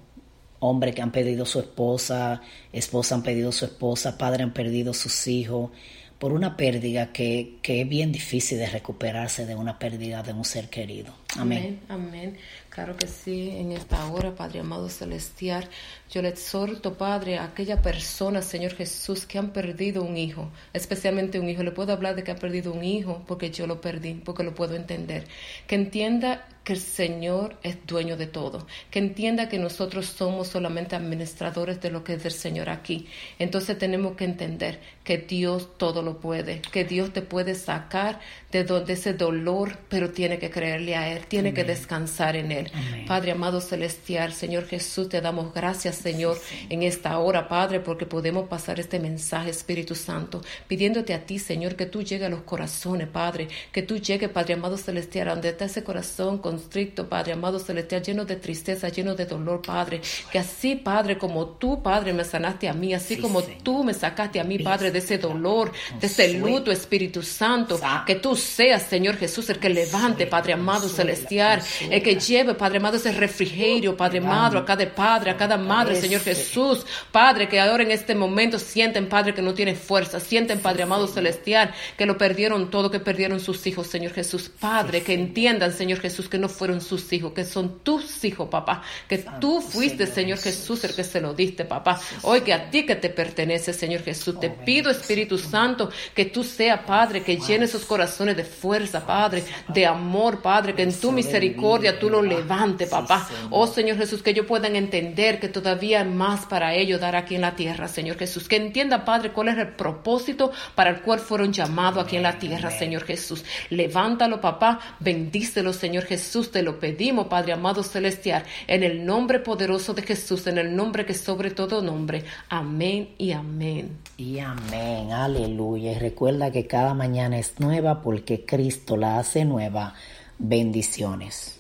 hombres 0.64 0.96
que 0.96 1.02
han 1.02 1.12
perdido 1.12 1.46
su 1.46 1.60
esposa, 1.60 2.42
esposa 2.72 3.16
han 3.16 3.24
perdido 3.24 3.52
su 3.52 3.66
esposa, 3.66 4.18
padre 4.18 4.44
han 4.44 4.54
perdido 4.54 4.94
sus 4.94 5.28
hijos, 5.28 5.72
por 6.20 6.32
una 6.32 6.56
pérdida 6.56 7.12
que, 7.12 7.58
que 7.62 7.82
es 7.82 7.90
bien 7.90 8.14
difícil 8.14 8.58
de 8.58 8.68
recuperarse 8.68 9.46
de 9.46 9.56
una 9.56 9.78
pérdida 9.78 10.24
de 10.24 10.32
un 10.32 10.46
ser 10.46 10.70
querido. 10.70 11.14
Amén. 11.38 11.82
Amén, 11.90 12.08
amén. 12.08 12.38
Claro 12.70 12.96
que 12.96 13.08
sí, 13.08 13.50
en 13.50 13.74
esta 13.74 14.08
hora, 14.08 14.34
Padre 14.34 14.62
amado 14.62 14.88
celestial, 14.88 15.68
yo 16.14 16.22
le 16.22 16.30
exhorto, 16.30 16.94
Padre, 16.94 17.40
a 17.40 17.46
aquella 17.46 17.82
persona, 17.82 18.44
Señor 18.44 18.76
Jesús, 18.76 19.26
que 19.26 19.40
han 19.40 19.50
perdido 19.50 20.04
un 20.04 20.16
hijo, 20.16 20.52
especialmente 20.72 21.40
un 21.40 21.50
hijo. 21.50 21.64
Le 21.64 21.72
puedo 21.72 21.92
hablar 21.92 22.16
de 22.16 22.24
que 22.24 22.30
ha 22.30 22.36
perdido 22.36 22.72
un 22.72 22.84
hijo 22.84 23.24
porque 23.26 23.50
yo 23.50 23.66
lo 23.66 23.82
perdí, 23.82 24.14
porque 24.14 24.44
lo 24.44 24.54
puedo 24.54 24.76
entender. 24.76 25.24
Que 25.66 25.74
entienda 25.74 26.46
que 26.64 26.74
el 26.74 26.80
Señor 26.80 27.58
es 27.62 27.86
dueño 27.86 28.16
de 28.16 28.28
todo, 28.28 28.66
que 28.90 29.00
entienda 29.00 29.50
que 29.50 29.60
nosotros 29.60 30.06
somos 30.06 30.48
solamente 30.48 30.96
administradores 30.96 31.82
de 31.82 31.92
lo 31.92 32.04
que 32.04 32.14
es 32.14 32.24
del 32.24 32.32
Señor 32.32 32.70
aquí. 32.70 33.08
Entonces 33.38 33.78
tenemos 33.78 34.16
que 34.16 34.24
entender 34.24 34.80
que 35.04 35.18
Dios 35.18 35.78
todo 35.78 36.02
lo 36.02 36.20
puede, 36.20 36.62
que 36.62 36.86
Dios 36.86 37.12
te 37.12 37.22
puede 37.22 37.56
sacar 37.56 38.20
de 38.52 38.64
donde 38.64 38.94
ese 38.94 39.14
dolor, 39.14 39.78
pero 39.90 40.12
tiene 40.12 40.40
que 40.40 40.50
creerle 40.50 40.96
a 40.96 41.12
Él, 41.12 41.26
tiene 41.26 41.54
que 41.54 41.66
descansar 41.66 42.36
en 42.38 42.52
Él. 42.52 42.72
Amén. 42.74 43.06
Padre 43.06 43.32
amado 43.32 43.60
celestial, 43.60 44.32
Señor 44.32 44.66
Jesús, 44.66 45.10
te 45.10 45.20
damos 45.20 45.54
gracias, 45.54 46.03
Señor, 46.04 46.38
en 46.70 46.84
esta 46.84 47.18
hora, 47.20 47.48
Padre, 47.48 47.80
porque 47.80 48.06
podemos 48.06 48.48
pasar 48.48 48.80
este 48.80 49.00
mensaje, 49.00 49.50
Espíritu 49.50 49.96
Santo, 49.96 50.42
pidiéndote 50.68 51.14
a 51.14 51.26
ti, 51.26 51.40
Señor, 51.40 51.76
que 51.76 51.86
tú 51.86 52.02
llegues 52.04 52.28
a 52.28 52.30
los 52.30 52.42
corazones, 52.42 53.08
Padre, 53.08 53.48
que 53.72 53.82
tú 53.84 53.98
llegues, 53.98 54.30
Padre 54.30 54.54
amado 54.56 54.78
celestial, 54.78 55.30
a 55.30 55.32
donde 55.32 55.50
está 55.50 55.66
ese 55.66 55.84
corazón 55.84 56.38
constricto, 56.40 57.08
Padre 57.08 57.34
amado 57.34 57.58
celestial, 57.60 58.02
lleno 58.04 58.26
de 58.26 58.36
tristeza, 58.36 58.90
lleno 58.90 59.16
de 59.16 59.26
dolor, 59.26 59.62
Padre, 59.62 60.02
que 60.32 60.40
así, 60.40 60.76
Padre, 60.76 61.18
como 61.18 61.46
tú, 61.48 61.82
Padre, 61.82 62.12
me 62.14 62.24
sanaste 62.26 62.68
a 62.68 62.74
mí, 62.74 62.94
así 62.94 63.16
Sí, 63.16 63.22
como 63.22 63.42
Señor. 63.42 63.62
tú 63.64 63.84
me 63.84 63.94
sacaste 63.94 64.40
a 64.40 64.44
mí, 64.44 64.60
Padre, 64.60 64.92
de 64.92 65.00
ese 65.00 65.18
dolor, 65.18 65.72
de 66.00 66.08
ese 66.08 66.34
luto, 66.34 66.72
Espíritu 66.72 67.22
Santo, 67.24 67.78
Sa- 67.78 68.04
que 68.06 68.16
tú 68.16 68.36
seas, 68.36 68.84
Señor 68.84 69.16
Jesús, 69.18 69.50
el 69.50 69.60
que 69.60 69.70
levante, 69.70 70.28
Padre 70.28 70.54
amado 70.54 70.90
celestial, 70.90 71.62
el 71.90 72.02
que 72.04 72.16
lleve, 72.20 72.54
Padre 72.56 72.78
amado, 72.78 72.98
ese 72.98 73.12
refrigerio, 73.12 73.96
Padre 73.96 74.20
amado, 74.20 74.58
a 74.58 74.66
cada 74.66 74.84
padre, 74.94 75.32
a 75.32 75.38
cada 75.38 75.58
madre, 75.58 75.93
Señor 75.96 76.22
Jesús, 76.22 76.86
Padre, 77.12 77.48
que 77.48 77.60
ahora 77.60 77.84
en 77.84 77.92
este 77.92 78.16
momento 78.16 78.60
sienten, 78.60 79.08
Padre, 79.08 79.34
que 79.34 79.42
no 79.42 79.54
tiene 79.54 79.76
fuerza, 79.76 80.20
sienten, 80.20 80.60
Padre 80.60 80.84
amado 80.84 81.08
celestial, 81.08 81.74
que 81.98 82.06
lo 82.06 82.18
perdieron 82.18 82.70
todo, 82.70 82.92
que 82.92 83.00
perdieron 83.00 83.40
sus 83.40 83.66
hijos, 83.66 83.88
Señor 83.88 84.14
Jesús, 84.14 84.50
Padre, 84.60 85.02
que 85.02 85.14
entiendan, 85.14 85.72
Señor 85.74 86.00
Jesús, 86.00 86.30
que 86.30 86.38
no 86.38 86.50
fueron 86.50 86.82
sus 86.82 87.12
hijos, 87.14 87.34
que 87.34 87.46
son 87.46 87.80
tus 87.80 88.24
hijos, 88.26 88.50
papá, 88.50 88.84
que 89.08 89.20
tú 89.40 89.62
fuiste, 89.62 90.06
Señor 90.06 90.40
Jesús, 90.40 90.84
el 90.84 90.94
que 90.94 91.04
se 91.04 91.22
lo 91.22 91.34
diste, 91.34 91.66
papá, 91.66 92.00
hoy 92.24 92.42
que 92.42 92.54
a 92.54 92.70
ti 92.70 92.86
que 92.86 92.96
te 92.96 93.10
pertenece, 93.10 93.74
Señor 93.74 94.04
Jesús, 94.04 94.40
te 94.40 94.50
pido, 94.50 94.92
Espíritu 94.92 95.38
Santo, 95.38 95.90
que 96.14 96.26
tú 96.26 96.44
seas, 96.44 96.82
Padre, 96.82 97.24
que 97.24 97.38
llene 97.38 97.66
esos 97.66 97.86
corazones 97.86 98.36
de 98.36 98.44
fuerza, 98.44 99.06
Padre, 99.06 99.44
de 99.70 99.86
amor, 99.86 100.42
Padre, 100.42 100.76
que 100.76 100.84
en 100.84 100.94
tu 100.94 101.12
misericordia 101.12 101.98
tú 101.98 102.10
lo 102.10 102.22
levantes, 102.22 102.90
papá. 102.90 103.30
Oh 103.50 103.66
Señor. 103.66 103.94
Jesús, 103.98 104.22
que 104.22 104.32
ellos 104.32 104.46
puedan 104.46 104.76
entender 104.76 105.40
que 105.40 105.48
todavía 105.48 105.73
hay 105.80 106.06
más 106.06 106.46
para 106.46 106.74
ellos 106.74 107.00
dar 107.00 107.16
aquí 107.16 107.36
en 107.36 107.42
la 107.42 107.56
tierra, 107.56 107.88
Señor 107.88 108.18
Jesús. 108.18 108.48
Que 108.48 108.56
entienda, 108.56 109.06
Padre, 109.06 109.32
cuál 109.32 109.50
es 109.50 109.58
el 109.58 109.70
propósito 109.70 110.52
para 110.76 110.90
el 110.90 111.02
cual 111.02 111.20
fueron 111.20 111.54
llamados 111.54 112.04
aquí 112.04 112.16
en 112.16 112.24
la 112.24 112.38
tierra, 112.38 112.72
Señor 112.72 113.04
Jesús. 113.04 113.44
Levántalo, 113.70 114.42
papá, 114.42 114.80
bendícelo, 115.00 115.74
Señor 115.74 116.04
Jesús. 116.04 116.52
Te 116.52 116.62
lo 116.62 116.80
pedimos, 116.80 117.28
Padre 117.28 117.54
amado 117.54 117.84
celestial, 117.84 118.44
en 118.68 118.84
el 118.84 119.06
nombre 119.06 119.40
poderoso 119.40 119.94
de 119.94 120.02
Jesús, 120.02 120.48
en 120.48 120.58
el 120.58 120.76
nombre 120.76 121.06
que 121.06 121.14
sobre 121.14 121.52
todo 121.52 121.82
nombre. 121.82 122.24
Amén 122.50 123.10
y 123.18 123.32
amén. 123.32 123.98
Y 124.18 124.40
amén, 124.40 125.12
aleluya. 125.12 125.92
Y 125.94 126.00
recuerda 126.00 126.52
que 126.52 126.68
cada 126.68 126.94
mañana 126.94 127.40
es 127.40 127.60
nueva 127.60 128.02
porque 128.02 128.46
Cristo 128.46 128.98
la 128.98 129.20
hace 129.20 129.46
nueva. 129.46 129.94
Bendiciones. 130.38 131.53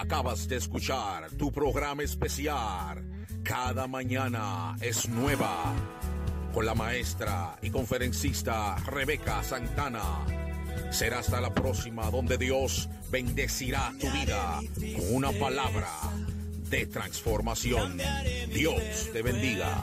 Acabas 0.00 0.46
de 0.46 0.56
escuchar 0.56 1.28
tu 1.32 1.50
programa 1.50 2.04
especial. 2.04 3.04
Cada 3.42 3.88
mañana 3.88 4.76
es 4.80 5.08
nueva. 5.08 5.74
Con 6.54 6.66
la 6.66 6.74
maestra 6.76 7.58
y 7.62 7.70
conferencista 7.70 8.76
Rebeca 8.76 9.42
Santana. 9.42 10.24
Será 10.90 11.18
hasta 11.18 11.40
la 11.40 11.52
próxima 11.52 12.12
donde 12.12 12.38
Dios 12.38 12.88
bendecirá 13.10 13.92
tu 14.00 14.08
vida 14.12 14.60
con 14.94 15.16
una 15.16 15.32
palabra 15.32 15.90
de 16.70 16.86
transformación. 16.86 17.98
Dios 18.54 19.10
te 19.12 19.20
bendiga. 19.20 19.82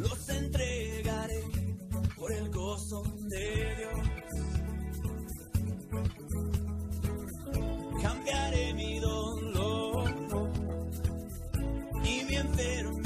los 0.00 0.28
entregaré 0.28 1.44
por 2.16 2.32
el 2.32 2.50
gozo 2.50 3.04
de 3.20 3.76
Dios. 3.76 4.15
Cambiaré 8.06 8.72
mi 8.72 9.00
dolor 9.00 10.14
y 12.04 12.24
mi 12.24 12.36
enfermedad. 12.36 13.05